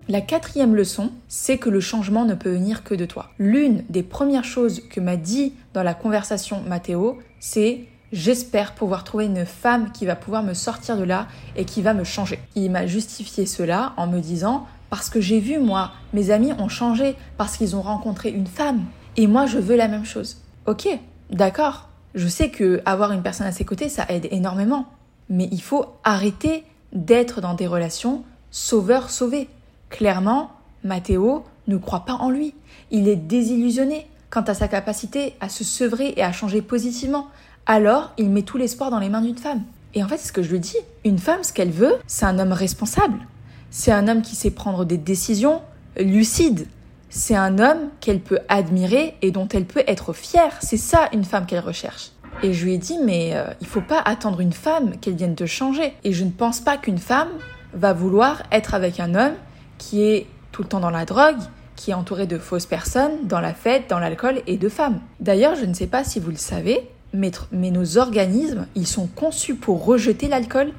La 0.06 0.20
quatrième 0.20 0.74
leçon, 0.74 1.12
c'est 1.28 1.56
que 1.56 1.70
le 1.70 1.80
changement 1.80 2.26
ne 2.26 2.34
peut 2.34 2.52
venir 2.52 2.84
que 2.84 2.94
de 2.94 3.06
toi. 3.06 3.30
L'une 3.38 3.84
des 3.88 4.02
premières 4.02 4.44
choses 4.44 4.82
que 4.90 5.00
m'a 5.00 5.16
dit 5.16 5.54
dans 5.72 5.82
la 5.82 5.94
conversation 5.94 6.60
Mathéo, 6.60 7.18
c'est 7.40 7.86
J'espère 8.12 8.74
pouvoir 8.74 9.02
trouver 9.02 9.24
une 9.24 9.44
femme 9.44 9.90
qui 9.90 10.06
va 10.06 10.14
pouvoir 10.14 10.44
me 10.44 10.54
sortir 10.54 10.96
de 10.96 11.02
là 11.02 11.26
et 11.56 11.64
qui 11.64 11.82
va 11.82 11.94
me 11.94 12.04
changer. 12.04 12.38
Il 12.54 12.70
m'a 12.70 12.86
justifié 12.86 13.44
cela 13.44 13.92
en 13.96 14.06
me 14.06 14.20
disant 14.20 14.68
parce 14.88 15.10
que 15.10 15.20
j'ai 15.20 15.40
vu 15.40 15.58
moi, 15.58 15.90
mes 16.12 16.30
amis 16.30 16.52
ont 16.52 16.68
changé 16.68 17.16
parce 17.38 17.56
qu'ils 17.56 17.74
ont 17.74 17.82
rencontré 17.82 18.30
une 18.30 18.46
femme 18.46 18.84
et 19.16 19.26
moi 19.26 19.46
je 19.46 19.58
veux 19.58 19.74
la 19.74 19.88
même 19.88 20.04
chose. 20.04 20.36
OK, 20.66 20.86
d'accord. 21.30 21.88
Je 22.14 22.28
sais 22.28 22.50
que 22.50 22.82
avoir 22.84 23.10
une 23.10 23.22
personne 23.22 23.48
à 23.48 23.52
ses 23.52 23.64
côtés 23.64 23.88
ça 23.88 24.06
aide 24.08 24.28
énormément, 24.30 24.86
mais 25.28 25.48
il 25.50 25.62
faut 25.62 25.86
arrêter 26.04 26.62
d'être 26.92 27.40
dans 27.40 27.54
des 27.54 27.66
relations 27.66 28.22
sauveur 28.52 29.10
sauvé. 29.10 29.48
Clairement, 29.94 30.50
Mathéo 30.82 31.44
ne 31.68 31.76
croit 31.76 32.04
pas 32.04 32.14
en 32.14 32.28
lui. 32.28 32.52
Il 32.90 33.06
est 33.06 33.14
désillusionné 33.14 34.08
quant 34.28 34.40
à 34.40 34.52
sa 34.52 34.66
capacité 34.66 35.36
à 35.40 35.48
se 35.48 35.62
sevrer 35.62 36.14
et 36.16 36.24
à 36.24 36.32
changer 36.32 36.62
positivement, 36.62 37.28
alors 37.66 38.10
il 38.18 38.28
met 38.28 38.42
tout 38.42 38.58
l'espoir 38.58 38.90
dans 38.90 38.98
les 38.98 39.08
mains 39.08 39.20
d'une 39.20 39.38
femme. 39.38 39.62
Et 39.94 40.02
en 40.02 40.08
fait, 40.08 40.16
c'est 40.16 40.26
ce 40.26 40.32
que 40.32 40.42
je 40.42 40.50
lui 40.50 40.58
dis. 40.58 40.76
Une 41.04 41.20
femme, 41.20 41.44
ce 41.44 41.52
qu'elle 41.52 41.70
veut, 41.70 41.94
c'est 42.08 42.26
un 42.26 42.40
homme 42.40 42.50
responsable. 42.50 43.20
C'est 43.70 43.92
un 43.92 44.08
homme 44.08 44.22
qui 44.22 44.34
sait 44.34 44.50
prendre 44.50 44.84
des 44.84 44.98
décisions 44.98 45.62
lucides. 45.96 46.66
C'est 47.08 47.36
un 47.36 47.60
homme 47.60 47.90
qu'elle 48.00 48.18
peut 48.18 48.40
admirer 48.48 49.14
et 49.22 49.30
dont 49.30 49.46
elle 49.46 49.64
peut 49.64 49.84
être 49.86 50.12
fière. 50.12 50.58
C'est 50.60 50.76
ça 50.76 51.08
une 51.12 51.22
femme 51.22 51.46
qu'elle 51.46 51.60
recherche. 51.60 52.10
Et 52.42 52.52
je 52.52 52.64
lui 52.64 52.74
ai 52.74 52.78
dit, 52.78 52.98
mais 53.04 53.36
euh, 53.36 53.44
il 53.60 53.68
faut 53.68 53.80
pas 53.80 54.00
attendre 54.04 54.40
une 54.40 54.52
femme 54.52 54.98
qu'elle 54.98 55.14
vienne 55.14 55.36
te 55.36 55.46
changer. 55.46 55.92
Et 56.02 56.12
je 56.12 56.24
ne 56.24 56.32
pense 56.32 56.58
pas 56.58 56.78
qu'une 56.78 56.98
femme 56.98 57.28
va 57.74 57.92
vouloir 57.92 58.42
être 58.50 58.74
avec 58.74 58.98
un 58.98 59.14
homme 59.14 59.34
qui 59.78 60.02
est 60.02 60.26
tout 60.52 60.62
le 60.62 60.68
temps 60.68 60.80
dans 60.80 60.90
la 60.90 61.04
drogue, 61.04 61.38
qui 61.76 61.90
est 61.90 61.94
entouré 61.94 62.26
de 62.26 62.38
fausses 62.38 62.66
personnes, 62.66 63.26
dans 63.26 63.40
la 63.40 63.54
fête, 63.54 63.88
dans 63.88 63.98
l'alcool 63.98 64.42
et 64.46 64.56
de 64.56 64.68
femmes. 64.68 65.00
D'ailleurs, 65.20 65.56
je 65.56 65.64
ne 65.64 65.74
sais 65.74 65.86
pas 65.86 66.04
si 66.04 66.20
vous 66.20 66.30
le 66.30 66.36
savez, 66.36 66.88
mais, 67.12 67.30
nos 67.70 67.98
organismes, 67.98 68.66
ils 68.74 68.86
sont 68.86 69.06
conçus 69.06 69.54
pour 69.54 69.84
rejeter 69.84 70.28
l'alcool 70.28 70.72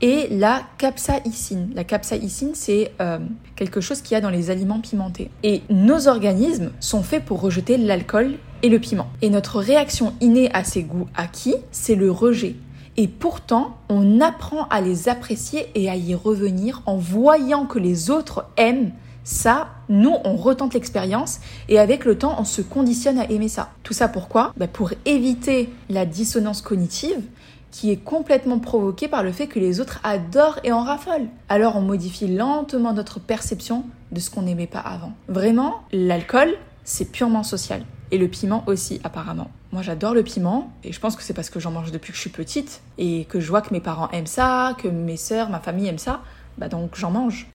et 0.00 0.28
la 0.30 0.62
capsaïcine. 0.78 1.70
La 1.74 1.84
capsaïcine, 1.84 2.54
c'est 2.54 2.92
euh, 3.00 3.18
quelque 3.56 3.80
chose 3.80 4.00
qu'il 4.00 4.14
y 4.14 4.18
a 4.18 4.20
dans 4.20 4.30
les 4.30 4.50
aliments 4.50 4.80
pimentés. 4.80 5.30
Et 5.42 5.62
nos 5.70 6.08
organismes 6.08 6.72
sont 6.80 7.02
faits 7.02 7.24
pour 7.24 7.40
rejeter 7.40 7.76
l'alcool 7.76 8.34
et 8.62 8.68
le 8.68 8.78
piment. 8.78 9.08
Et 9.20 9.30
notre 9.30 9.58
réaction 9.58 10.14
innée 10.20 10.50
à 10.54 10.64
ces 10.64 10.82
goûts 10.82 11.08
acquis, 11.14 11.56
c'est 11.70 11.94
le 11.94 12.10
rejet. 12.10 12.56
Et 12.96 13.08
pourtant, 13.08 13.78
on 13.88 14.20
apprend 14.20 14.66
à 14.68 14.80
les 14.80 15.08
apprécier 15.08 15.68
et 15.74 15.88
à 15.88 15.96
y 15.96 16.14
revenir 16.14 16.82
en 16.86 16.96
voyant 16.96 17.66
que 17.66 17.78
les 17.78 18.10
autres 18.10 18.44
aiment 18.56 18.92
ça, 19.24 19.68
nous, 19.88 20.14
on 20.24 20.34
retente 20.34 20.74
l'expérience 20.74 21.38
et 21.68 21.78
avec 21.78 22.04
le 22.04 22.18
temps, 22.18 22.34
on 22.38 22.44
se 22.44 22.60
conditionne 22.60 23.18
à 23.18 23.30
aimer 23.30 23.48
ça. 23.48 23.70
Tout 23.82 23.92
ça 23.92 24.08
pourquoi? 24.08 24.52
Bah, 24.56 24.66
Pour 24.66 24.92
éviter 25.04 25.68
la 25.88 26.06
dissonance 26.06 26.60
cognitive 26.60 27.22
qui 27.70 27.90
est 27.90 27.96
complètement 27.96 28.58
provoquée 28.58 29.08
par 29.08 29.22
le 29.22 29.32
fait 29.32 29.46
que 29.46 29.58
les 29.58 29.80
autres 29.80 30.00
adorent 30.04 30.58
et 30.62 30.72
en 30.72 30.82
raffolent. 30.82 31.28
Alors 31.48 31.76
on 31.76 31.80
modifie 31.80 32.28
lentement 32.28 32.92
notre 32.92 33.18
perception 33.18 33.84
de 34.10 34.20
ce 34.20 34.28
qu'on 34.28 34.42
n'aimait 34.42 34.66
pas 34.66 34.80
avant. 34.80 35.12
Vraiment, 35.28 35.80
l'alcool, 35.90 36.52
c'est 36.84 37.10
purement 37.10 37.44
social. 37.44 37.82
Et 38.10 38.18
le 38.18 38.28
piment 38.28 38.62
aussi, 38.66 39.00
apparemment. 39.04 39.50
Moi, 39.72 39.80
j'adore 39.80 40.12
le 40.12 40.22
piment, 40.22 40.70
et 40.84 40.92
je 40.92 41.00
pense 41.00 41.16
que 41.16 41.22
c'est 41.22 41.32
parce 41.32 41.48
que 41.48 41.58
j'en 41.58 41.70
mange 41.70 41.92
depuis 41.92 42.10
que 42.10 42.16
je 42.16 42.20
suis 42.20 42.28
petite, 42.28 42.82
et 42.98 43.24
que 43.24 43.40
je 43.40 43.48
vois 43.48 43.62
que 43.62 43.72
mes 43.72 43.80
parents 43.80 44.10
aiment 44.10 44.26
ça, 44.26 44.76
que 44.76 44.86
mes 44.86 45.16
sœurs, 45.16 45.48
ma 45.48 45.60
famille 45.60 45.88
aiment 45.88 45.96
ça, 45.96 46.20
bah 46.58 46.68
donc 46.68 46.94
j'en 46.94 47.10
mange. 47.10 47.46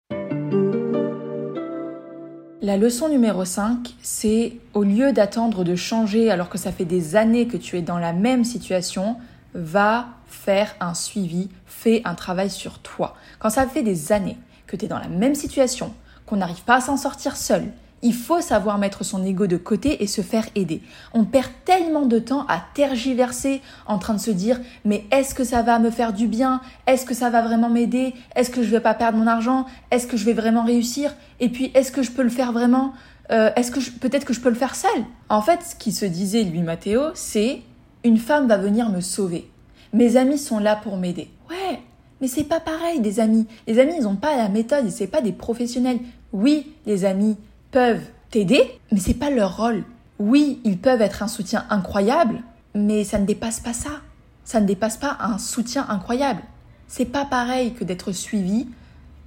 La 2.60 2.76
leçon 2.76 3.08
numéro 3.08 3.46
5, 3.46 3.94
c'est 4.02 4.54
au 4.74 4.82
lieu 4.82 5.14
d'attendre 5.14 5.64
de 5.64 5.76
changer 5.76 6.32
alors 6.32 6.50
que 6.50 6.58
ça 6.58 6.72
fait 6.72 6.86
des 6.86 7.16
années 7.16 7.46
que 7.46 7.56
tu 7.56 7.78
es 7.78 7.84
dans 7.84 8.00
la 8.00 8.14
même 8.14 8.44
situation, 8.44 9.18
va 9.54 10.08
faire 10.26 10.76
un 10.80 10.96
suivi, 10.96 11.50
fais 11.68 12.02
un 12.04 12.16
travail 12.16 12.50
sur 12.50 12.80
toi. 12.80 13.16
Quand 13.38 13.52
ça 13.52 13.68
fait 13.68 13.84
des 13.84 14.12
années 14.12 14.40
que 14.66 14.76
tu 14.76 14.86
es 14.86 14.88
dans 14.88 14.98
la 14.98 15.08
même 15.08 15.36
situation, 15.36 15.94
qu'on 16.26 16.38
n'arrive 16.38 16.64
pas 16.64 16.78
à 16.78 16.82
s'en 16.82 16.98
sortir 16.98 17.38
seul, 17.38 17.66
il 18.02 18.14
faut 18.14 18.42
savoir 18.42 18.78
mettre 18.78 19.04
son 19.04 19.24
ego 19.26 19.48
de 19.48 19.58
côté 19.58 20.04
et 20.04 20.08
se 20.08 20.22
faire 20.22 20.46
aider. 20.56 20.82
On 21.14 21.26
perd 21.26 21.50
tellement 21.66 22.06
de 22.06 22.20
temps 22.20 22.46
à 22.48 22.64
tergiverser 22.74 23.62
en 23.86 23.98
train 23.98 24.14
de 24.14 24.20
se 24.20 24.32
dire 24.32 24.60
mais 24.86 25.06
est-ce 25.12 25.34
que 25.34 25.44
ça 25.44 25.62
va 25.62 25.80
me 25.80 25.90
faire 25.90 26.14
du 26.14 26.28
bien? 26.28 26.62
Est-ce 26.86 27.06
que 27.06 27.14
ça 27.14 27.30
va 27.30 27.42
vraiment 27.42 27.70
m'aider? 27.70 28.14
Est-ce 28.36 28.50
que 28.50 28.64
je 28.64 28.70
vais 28.70 28.80
pas 28.80 28.94
perdre 28.94 29.18
mon 29.18 29.28
argent? 29.28 29.66
Est-ce 29.92 30.08
que 30.08 30.18
je 30.18 30.26
vais 30.26 30.34
vraiment 30.34 30.64
réussir? 30.64 31.16
Et 31.40 31.50
puis 31.50 31.72
est-ce 31.74 31.92
que 31.92 32.04
je 32.04 32.12
peux 32.12 32.24
le 32.24 32.30
faire 32.30 32.52
vraiment? 32.52 32.94
Euh, 33.32 33.50
Est-ce 33.56 33.72
que 33.72 33.80
peut-être 34.00 34.26
que 34.26 34.34
je 34.34 34.40
peux 34.40 34.50
le 34.50 34.56
faire 34.56 34.76
seul 34.76 35.04
En 35.30 35.42
fait, 35.42 35.60
ce 35.62 35.76
qui 35.76 35.92
se 35.92 36.06
disait 36.06 36.44
lui 36.44 36.62
Mathéo, 36.62 37.02
c'est 37.14 37.62
une 38.04 38.18
femme 38.18 38.48
va 38.48 38.58
venir 38.58 38.90
me 38.90 39.02
sauver. 39.02 39.50
Mes 39.94 40.18
amis 40.18 40.38
sont 40.38 40.60
là 40.60 40.76
pour 40.76 40.98
m'aider. 40.98 41.30
Ouais, 41.50 41.80
mais 42.22 42.28
c'est 42.28 42.44
pas 42.44 42.60
pareil 42.60 43.00
des 43.00 43.20
amis. 43.20 43.48
Les 43.68 43.80
amis, 43.80 43.94
ils 43.98 44.04
n'ont 44.04 44.16
pas 44.16 44.36
la 44.36 44.50
méthode, 44.50 44.86
et 44.86 44.92
c'est 44.92 45.08
pas 45.08 45.22
des 45.22 45.32
professionnels. 45.32 46.00
Oui, 46.34 46.74
les 46.86 47.06
amis, 47.06 47.38
peuvent 47.78 48.08
t'aider, 48.32 48.80
mais 48.92 49.00
c'est 49.00 49.14
pas 49.14 49.30
leur 49.30 49.58
rôle. 49.58 49.84
Oui, 50.18 50.60
ils 50.64 50.80
peuvent 50.80 51.04
être 51.04 51.22
un 51.22 51.28
soutien 51.28 51.64
incroyable, 51.70 52.42
mais 52.74 53.04
ça 53.04 53.20
ne 53.20 53.26
dépasse 53.28 53.60
pas 53.60 53.74
ça. 53.74 54.02
Ça 54.44 54.60
ne 54.60 54.66
dépasse 54.66 54.98
pas 54.98 55.16
un 55.20 55.38
soutien 55.38 55.86
incroyable. 55.88 56.42
C'est 56.88 57.06
pas 57.06 57.24
pareil 57.24 57.76
que 57.76 57.84
d'être 57.84 58.12
suivi, 58.14 58.68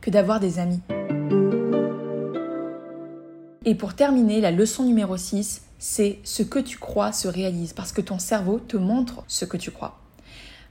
que 0.01 0.11
d'avoir 0.11 0.41
des 0.41 0.59
amis. 0.59 0.81
Et 3.65 3.77
pour 3.77 3.95
terminer, 3.95 4.41
la 4.41 4.51
leçon 4.51 4.83
numéro 4.83 5.17
6, 5.17 5.63
c'est 5.79 6.19
ce 6.25 6.43
que 6.43 6.59
tu 6.59 6.77
crois 6.77 7.13
se 7.13 7.29
réalise 7.29 7.73
parce 7.73 7.93
que 7.93 8.01
ton 8.01 8.19
cerveau 8.19 8.59
te 8.59 8.77
montre 8.77 9.23
ce 9.29 9.45
que 9.45 9.59
tu 9.59 9.71
crois. 9.71 10.01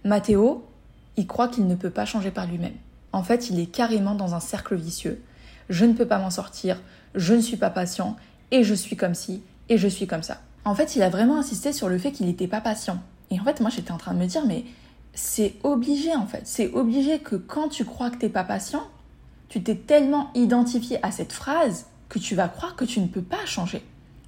Mathéo, 0.03 0.67
il 1.15 1.27
croit 1.27 1.47
qu'il 1.47 1.65
ne 1.65 1.75
peut 1.75 1.91
pas 1.91 2.05
changer 2.05 2.31
par 2.31 2.45
lui-même. 2.45 2.75
En 3.13 3.23
fait, 3.23 3.49
il 3.49 3.57
est 3.57 3.67
carrément 3.67 4.15
dans 4.15 4.35
un 4.35 4.41
cercle 4.41 4.75
vicieux. 4.75 5.23
Je 5.69 5.85
ne 5.85 5.93
peux 5.93 6.07
pas 6.07 6.19
m'en 6.19 6.31
sortir, 6.31 6.81
je 7.15 7.33
ne 7.33 7.41
suis 7.41 7.57
pas 7.57 7.69
patient, 7.69 8.15
et 8.51 8.63
je 8.63 8.73
suis 8.73 8.95
comme 8.95 9.15
ci, 9.15 9.41
et 9.69 9.77
je 9.77 9.87
suis 9.87 10.07
comme 10.07 10.23
ça. 10.23 10.41
En 10.65 10.75
fait, 10.75 10.95
il 10.95 11.03
a 11.03 11.09
vraiment 11.09 11.37
insisté 11.37 11.73
sur 11.73 11.89
le 11.89 11.97
fait 11.97 12.11
qu'il 12.11 12.25
n'était 12.25 12.47
pas 12.47 12.61
patient. 12.61 13.01
Et 13.31 13.39
en 13.39 13.43
fait, 13.43 13.59
moi, 13.59 13.69
j'étais 13.69 13.91
en 13.91 13.97
train 13.97 14.13
de 14.13 14.19
me 14.19 14.25
dire, 14.25 14.45
mais 14.45 14.65
c'est 15.13 15.55
obligé, 15.63 16.15
en 16.15 16.25
fait. 16.25 16.41
C'est 16.45 16.71
obligé 16.73 17.19
que 17.19 17.35
quand 17.35 17.69
tu 17.69 17.85
crois 17.85 18.09
que 18.09 18.17
tu 18.17 18.25
n'es 18.25 18.31
pas 18.31 18.43
patient, 18.43 18.83
tu 19.47 19.63
t'es 19.63 19.75
tellement 19.75 20.31
identifié 20.35 21.03
à 21.03 21.11
cette 21.11 21.33
phrase 21.33 21.87
que 22.07 22.19
tu 22.19 22.35
vas 22.35 22.47
croire 22.47 22.75
que 22.75 22.85
tu 22.85 22.99
ne 22.99 23.07
peux 23.07 23.21
pas 23.21 23.45
changer. 23.45 23.83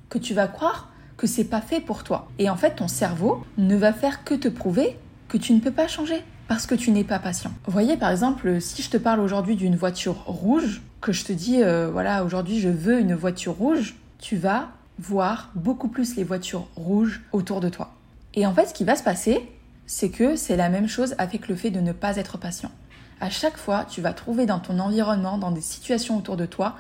Que 0.10 0.18
tu 0.18 0.34
vas 0.34 0.48
croire 0.48 0.90
que 1.18 1.28
c'est 1.28 1.46
pas 1.46 1.62
fait 1.62 1.80
pour 1.80 2.04
toi. 2.04 2.30
Et 2.40 2.50
en 2.50 2.56
fait, 2.56 2.76
ton 2.76 2.88
cerveau 2.88 3.44
ne 3.58 3.76
va 3.76 3.94
faire 3.94 4.24
que 4.24 4.34
te 4.34 4.48
prouver 4.48 4.98
que 5.28 5.38
tu 5.38 5.54
ne 5.54 5.60
peux 5.60 5.72
pas 5.72 5.88
changer 5.88 6.24
parce 6.48 6.66
que 6.66 6.76
tu 6.76 6.92
n'es 6.92 7.04
pas 7.04 7.20
patient. 7.20 7.52
Voyez, 7.68 7.98
par 7.98 8.12
exemple, 8.12 8.60
si 8.62 8.82
je 8.82 8.90
te 8.90 8.98
parle 8.98 9.20
aujourd'hui 9.20 9.56
d'une 9.56 9.76
voiture 9.76 10.24
rouge, 10.26 10.82
que 11.02 11.12
je 11.12 11.26
te 11.26 11.34
dis, 11.34 11.64
euh, 11.64 11.90
voilà, 11.92 12.24
aujourd'hui 12.24 12.60
je 12.60 12.70
veux 12.70 13.00
une 13.00 13.16
voiture 13.16 13.54
rouge, 13.54 13.96
tu 14.20 14.36
vas 14.36 14.70
voir 15.00 15.50
beaucoup 15.56 15.88
plus 15.88 16.16
les 16.16 16.24
voitures 16.24 16.68
rouges 16.76 17.22
autour 17.32 17.60
de 17.60 17.70
toi. 17.70 17.94
Et 18.34 18.46
en 18.46 18.54
fait, 18.54 18.68
ce 18.68 18.74
qui 18.74 18.84
va 18.84 18.96
se 18.96 19.04
passer, 19.04 19.50
c'est 19.88 20.10
que 20.10 20.36
c'est 20.36 20.56
la 20.56 20.70
même 20.70 20.88
chose 20.88 21.16
avec 21.18 21.48
le 21.48 21.56
fait 21.56 21.72
de 21.72 21.80
ne 21.80 21.92
pas 21.92 22.18
être 22.18 22.38
patient. 22.38 22.72
À 23.20 23.30
chaque 23.30 23.58
fois, 23.58 23.86
tu 23.90 24.02
vas 24.02 24.14
trouver 24.14 24.46
dans 24.46 24.60
ton 24.60 24.80
environnement, 24.80 25.38
dans 25.38 25.52
des 25.52 25.62
situations 25.62 26.18
autour 26.18 26.38
de 26.38 26.46
toi, 26.46 26.76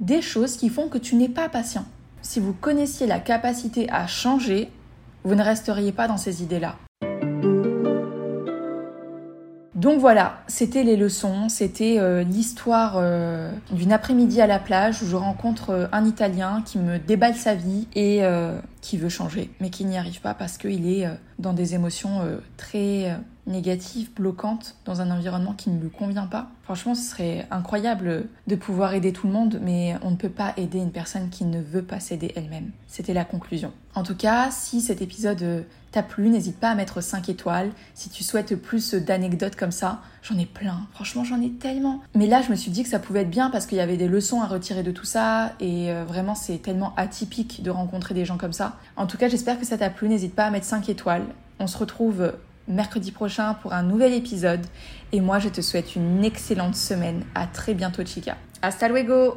des 0.00 0.22
choses 0.22 0.56
qui 0.56 0.68
font 0.68 0.88
que 0.88 0.98
tu 0.98 1.16
n'es 1.16 1.28
pas 1.28 1.48
patient. 1.48 1.84
Si 2.22 2.38
vous 2.38 2.52
connaissiez 2.52 3.06
la 3.06 3.18
capacité 3.18 3.90
à 3.90 4.06
changer, 4.06 4.70
vous 5.24 5.34
ne 5.34 5.42
resteriez 5.42 5.92
pas 5.92 6.06
dans 6.06 6.16
ces 6.16 6.42
idées-là. 6.42 6.76
Donc 9.80 9.98
voilà, 9.98 10.42
c'était 10.46 10.82
les 10.82 10.94
leçons, 10.94 11.48
c'était 11.48 11.96
euh, 11.98 12.22
l'histoire 12.22 12.96
euh, 12.98 13.50
d'une 13.72 13.92
après-midi 13.92 14.42
à 14.42 14.46
la 14.46 14.58
plage 14.58 15.02
où 15.02 15.06
je 15.06 15.16
rencontre 15.16 15.70
euh, 15.70 15.86
un 15.90 16.04
Italien 16.04 16.62
qui 16.66 16.78
me 16.78 16.98
déballe 16.98 17.34
sa 17.34 17.54
vie 17.54 17.88
et 17.94 18.20
qui 18.80 18.96
veut 18.96 19.08
changer, 19.08 19.50
mais 19.60 19.70
qui 19.70 19.84
n'y 19.84 19.98
arrive 19.98 20.20
pas 20.20 20.34
parce 20.34 20.56
qu'il 20.56 20.90
est 20.90 21.06
euh, 21.06 21.14
dans 21.38 21.52
des 21.52 21.74
émotions 21.74 22.20
euh, 22.22 22.38
très 22.56 23.10
euh, 23.10 23.16
négatives, 23.46 24.10
bloquantes, 24.14 24.76
dans 24.84 25.00
un 25.00 25.10
environnement 25.10 25.52
qui 25.52 25.70
ne 25.70 25.80
lui 25.80 25.90
convient 25.90 26.26
pas. 26.26 26.48
Franchement, 26.62 26.94
ce 26.94 27.02
serait 27.02 27.46
incroyable 27.50 28.26
de 28.46 28.56
pouvoir 28.56 28.94
aider 28.94 29.12
tout 29.12 29.26
le 29.26 29.32
monde, 29.32 29.60
mais 29.62 29.96
on 30.02 30.10
ne 30.10 30.16
peut 30.16 30.30
pas 30.30 30.54
aider 30.56 30.78
une 30.78 30.92
personne 30.92 31.30
qui 31.30 31.44
ne 31.44 31.60
veut 31.60 31.82
pas 31.82 32.00
s'aider 32.00 32.32
elle-même. 32.36 32.70
C'était 32.86 33.14
la 33.14 33.24
conclusion. 33.24 33.72
En 33.94 34.02
tout 34.02 34.14
cas, 34.14 34.50
si 34.50 34.80
cet 34.80 35.02
épisode 35.02 35.64
t'a 35.90 36.02
plu, 36.04 36.28
n'hésite 36.28 36.58
pas 36.58 36.70
à 36.70 36.74
mettre 36.76 37.00
5 37.00 37.28
étoiles. 37.28 37.72
Si 37.94 38.08
tu 38.08 38.22
souhaites 38.22 38.54
plus 38.54 38.94
d'anecdotes 38.94 39.56
comme 39.56 39.72
ça, 39.72 40.00
j'en 40.22 40.38
ai 40.38 40.46
plein. 40.46 40.86
Franchement, 40.92 41.24
j'en 41.24 41.40
ai 41.40 41.50
tellement. 41.50 42.00
Mais 42.14 42.26
là, 42.26 42.42
je 42.42 42.50
me 42.50 42.56
suis 42.56 42.70
dit 42.70 42.82
que 42.82 42.88
ça 42.88 42.98
pouvait 42.98 43.22
être 43.22 43.30
bien 43.30 43.50
parce 43.50 43.66
qu'il 43.66 43.78
y 43.78 43.80
avait 43.80 43.96
des 43.96 44.08
leçons 44.08 44.40
à 44.42 44.46
retirer 44.46 44.82
de 44.82 44.90
tout 44.90 45.04
ça. 45.04 45.52
Et 45.60 45.92
vraiment, 46.06 46.34
c'est 46.34 46.58
tellement 46.58 46.94
atypique 46.96 47.62
de 47.62 47.70
rencontrer 47.70 48.14
des 48.14 48.24
gens 48.24 48.36
comme 48.36 48.52
ça. 48.52 48.76
En 48.96 49.06
tout 49.06 49.16
cas, 49.16 49.28
j'espère 49.28 49.58
que 49.58 49.66
ça 49.66 49.78
t'a 49.78 49.90
plu. 49.90 50.08
N'hésite 50.08 50.34
pas 50.34 50.44
à 50.44 50.50
mettre 50.50 50.66
5 50.66 50.88
étoiles. 50.88 51.24
On 51.58 51.66
se 51.66 51.78
retrouve 51.78 52.32
mercredi 52.68 53.10
prochain 53.12 53.54
pour 53.54 53.72
un 53.72 53.82
nouvel 53.82 54.12
épisode. 54.12 54.64
Et 55.12 55.20
moi, 55.20 55.38
je 55.38 55.48
te 55.48 55.60
souhaite 55.60 55.96
une 55.96 56.24
excellente 56.24 56.76
semaine. 56.76 57.24
À 57.34 57.46
très 57.46 57.74
bientôt, 57.74 58.04
Chica. 58.04 58.36
Hasta 58.62 58.88
luego! 58.88 59.36